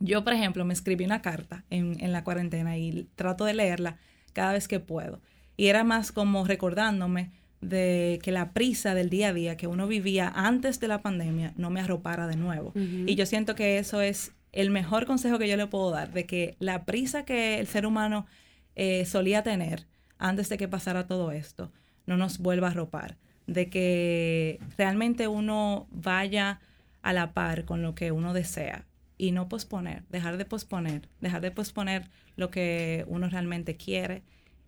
Yo, 0.00 0.24
por 0.24 0.34
ejemplo, 0.34 0.64
me 0.64 0.74
escribí 0.74 1.04
una 1.04 1.22
carta 1.22 1.64
en, 1.70 1.96
en 2.00 2.12
la 2.12 2.24
cuarentena 2.24 2.76
y 2.76 3.08
trato 3.14 3.44
de 3.44 3.54
leerla 3.54 3.98
cada 4.32 4.52
vez 4.52 4.68
que 4.68 4.80
puedo. 4.80 5.20
Y 5.56 5.66
era 5.66 5.84
más 5.84 6.12
como 6.12 6.44
recordándome 6.44 7.30
de 7.60 8.18
que 8.22 8.32
la 8.32 8.52
prisa 8.52 8.94
del 8.94 9.10
día 9.10 9.28
a 9.28 9.32
día 9.32 9.56
que 9.56 9.66
uno 9.66 9.86
vivía 9.86 10.32
antes 10.34 10.80
de 10.80 10.88
la 10.88 11.02
pandemia 11.02 11.52
no 11.56 11.70
me 11.70 11.80
arropara 11.80 12.26
de 12.26 12.36
nuevo. 12.36 12.72
Y 12.74 13.14
yo 13.14 13.26
siento 13.26 13.54
que 13.54 13.78
eso 13.78 14.00
es 14.00 14.32
el 14.52 14.70
mejor 14.70 15.06
consejo 15.06 15.38
que 15.38 15.48
yo 15.48 15.56
le 15.56 15.66
puedo 15.66 15.90
dar, 15.90 16.12
de 16.12 16.26
que 16.26 16.56
la 16.58 16.84
prisa 16.84 17.24
que 17.24 17.60
el 17.60 17.66
ser 17.66 17.86
humano 17.86 18.26
eh, 18.74 19.04
solía 19.04 19.42
tener 19.42 19.86
antes 20.18 20.48
de 20.48 20.58
que 20.58 20.68
pasara 20.68 21.06
todo 21.06 21.32
esto, 21.32 21.70
no 22.06 22.16
nos 22.16 22.38
vuelva 22.38 22.68
a 22.68 22.74
ropar, 22.74 23.16
de 23.46 23.68
que 23.68 24.58
realmente 24.76 25.28
uno 25.28 25.86
vaya 25.90 26.60
a 27.02 27.12
la 27.12 27.32
par 27.32 27.64
con 27.64 27.82
lo 27.82 27.94
que 27.94 28.12
uno 28.12 28.32
desea 28.32 28.86
y 29.20 29.32
no 29.32 29.50
posponer, 29.50 30.02
dejar 30.08 30.38
de 30.38 30.46
posponer, 30.46 31.02
dejar 31.20 31.42
de 31.42 31.50
posponer 31.50 32.08
lo 32.36 32.50
que 32.50 33.04
uno 33.06 33.28
realmente 33.28 33.76
quiere 33.76 34.22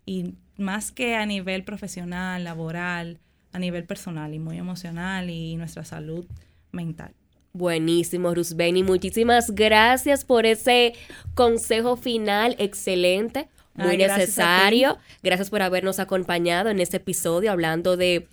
y 0.05 0.35
más 0.57 0.91
que 0.91 1.15
a 1.15 1.25
nivel 1.25 1.63
profesional, 1.63 2.43
laboral, 2.43 3.17
a 3.51 3.57
nivel 3.57 3.85
personal 3.85 4.31
y 4.35 4.39
muy 4.39 4.59
emocional 4.59 5.31
y 5.31 5.55
nuestra 5.55 5.83
salud 5.83 6.25
mental. 6.71 7.13
Buenísimo, 7.53 8.33
Rusbeni. 8.35 8.83
Muchísimas 8.83 9.55
gracias 9.55 10.23
por 10.23 10.45
ese 10.45 10.93
consejo 11.33 11.95
final 11.95 12.55
excelente 12.59 13.47
muy 13.73 13.97
necesario. 13.97 14.99
Gracias, 15.23 15.49
por 15.49 15.63
habernos 15.63 15.99
acompañado 15.99 16.69
en 16.69 16.79
este 16.79 16.97
episodio 16.97 17.51
hablando 17.51 17.97
de, 17.97 18.27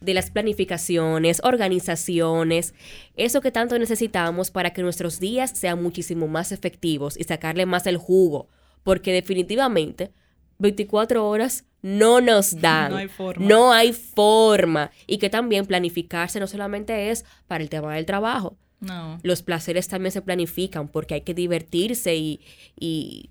de 0.00 0.14
las 0.14 0.30
planificaciones, 0.30 1.40
organizaciones, 1.44 2.74
eso 3.16 3.40
que 3.40 3.50
tanto 3.50 3.78
necesitamos 3.78 4.50
para 4.50 4.72
que 4.72 4.82
nuestros 4.82 5.20
días 5.20 5.50
sean 5.50 5.82
muchísimo 5.82 6.28
más 6.28 6.52
efectivos 6.52 7.18
y 7.18 7.24
sacarle 7.24 7.66
más 7.66 7.86
el 7.86 7.96
jugo, 7.96 8.48
porque 8.82 9.12
definitivamente 9.12 10.12
24 10.58 11.28
horas 11.28 11.64
no 11.82 12.20
nos 12.20 12.60
dan. 12.60 12.92
No 12.92 12.96
hay 12.98 13.08
forma. 13.08 13.46
No 13.46 13.72
hay 13.72 13.92
forma. 13.92 14.90
Y 15.06 15.18
que 15.18 15.30
también 15.30 15.66
planificarse 15.66 16.40
no 16.40 16.46
solamente 16.46 17.10
es 17.10 17.24
para 17.46 17.62
el 17.62 17.70
tema 17.70 17.94
del 17.94 18.06
trabajo. 18.06 18.56
No. 18.80 19.18
Los 19.22 19.42
placeres 19.42 19.88
también 19.88 20.12
se 20.12 20.20
planifican 20.20 20.88
porque 20.88 21.14
hay 21.14 21.20
que 21.22 21.32
divertirse 21.32 22.14
y, 22.16 22.40
y 22.78 23.30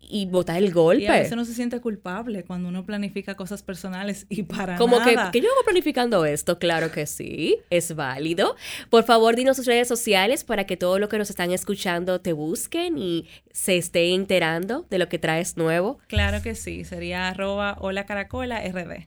y 0.00 0.26
botar 0.26 0.58
el 0.58 0.72
golpe. 0.72 1.02
Y 1.04 1.06
a 1.06 1.12
veces 1.12 1.32
uno 1.32 1.44
se 1.44 1.54
siente 1.54 1.80
culpable 1.80 2.44
cuando 2.44 2.68
uno 2.68 2.84
planifica 2.84 3.34
cosas 3.34 3.62
personales 3.62 4.26
y 4.28 4.42
para 4.44 4.76
Como 4.76 4.98
nada. 4.98 5.30
que, 5.30 5.38
que 5.38 5.44
yo 5.44 5.52
hago 5.52 5.64
planificando 5.64 6.24
esto, 6.24 6.58
claro 6.58 6.90
que 6.92 7.06
sí, 7.06 7.58
es 7.70 7.94
válido. 7.94 8.56
Por 8.90 9.04
favor, 9.04 9.36
dinos 9.36 9.56
sus 9.56 9.66
redes 9.66 9.88
sociales 9.88 10.44
para 10.44 10.64
que 10.64 10.76
todo 10.76 10.98
lo 10.98 11.08
que 11.08 11.18
nos 11.18 11.30
están 11.30 11.50
escuchando 11.52 12.20
te 12.20 12.32
busquen 12.32 12.98
y 12.98 13.26
se 13.52 13.76
esté 13.76 14.14
enterando 14.14 14.86
de 14.90 14.98
lo 14.98 15.08
que 15.08 15.18
traes 15.18 15.56
nuevo. 15.56 15.98
Claro 16.08 16.42
que 16.42 16.54
sí, 16.54 16.84
sería 16.84 17.28
arroba 17.28 17.76
hola 17.80 18.06
caracola 18.06 18.60
rd. 18.60 19.06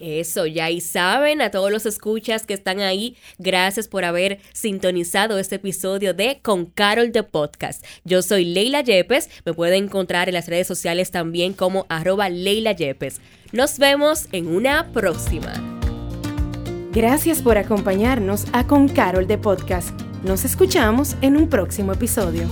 Eso, 0.00 0.46
ya 0.46 0.70
y 0.70 0.80
saben 0.80 1.42
a 1.42 1.50
todos 1.50 1.70
los 1.70 1.84
escuchas 1.84 2.46
que 2.46 2.54
están 2.54 2.80
ahí, 2.80 3.16
gracias 3.38 3.86
por 3.86 4.04
haber 4.04 4.40
sintonizado 4.54 5.38
este 5.38 5.56
episodio 5.56 6.14
de 6.14 6.40
Con 6.42 6.64
Carol 6.64 7.12
de 7.12 7.22
Podcast. 7.22 7.84
Yo 8.04 8.22
soy 8.22 8.46
Leila 8.46 8.80
Yepes, 8.80 9.28
me 9.44 9.52
pueden 9.52 9.84
encontrar 9.84 10.28
en 10.28 10.34
las 10.34 10.48
redes 10.48 10.66
sociales 10.66 11.10
también 11.10 11.52
como 11.52 11.84
arroba 11.90 12.30
Leila 12.30 12.72
Yepes. 12.72 13.20
Nos 13.52 13.78
vemos 13.78 14.26
en 14.32 14.48
una 14.48 14.90
próxima. 14.92 15.52
Gracias 16.92 17.42
por 17.42 17.58
acompañarnos 17.58 18.46
a 18.52 18.66
Con 18.66 18.88
Carol 18.88 19.26
de 19.26 19.36
Podcast. 19.36 19.90
Nos 20.24 20.46
escuchamos 20.46 21.14
en 21.20 21.36
un 21.36 21.48
próximo 21.50 21.92
episodio. 21.92 22.48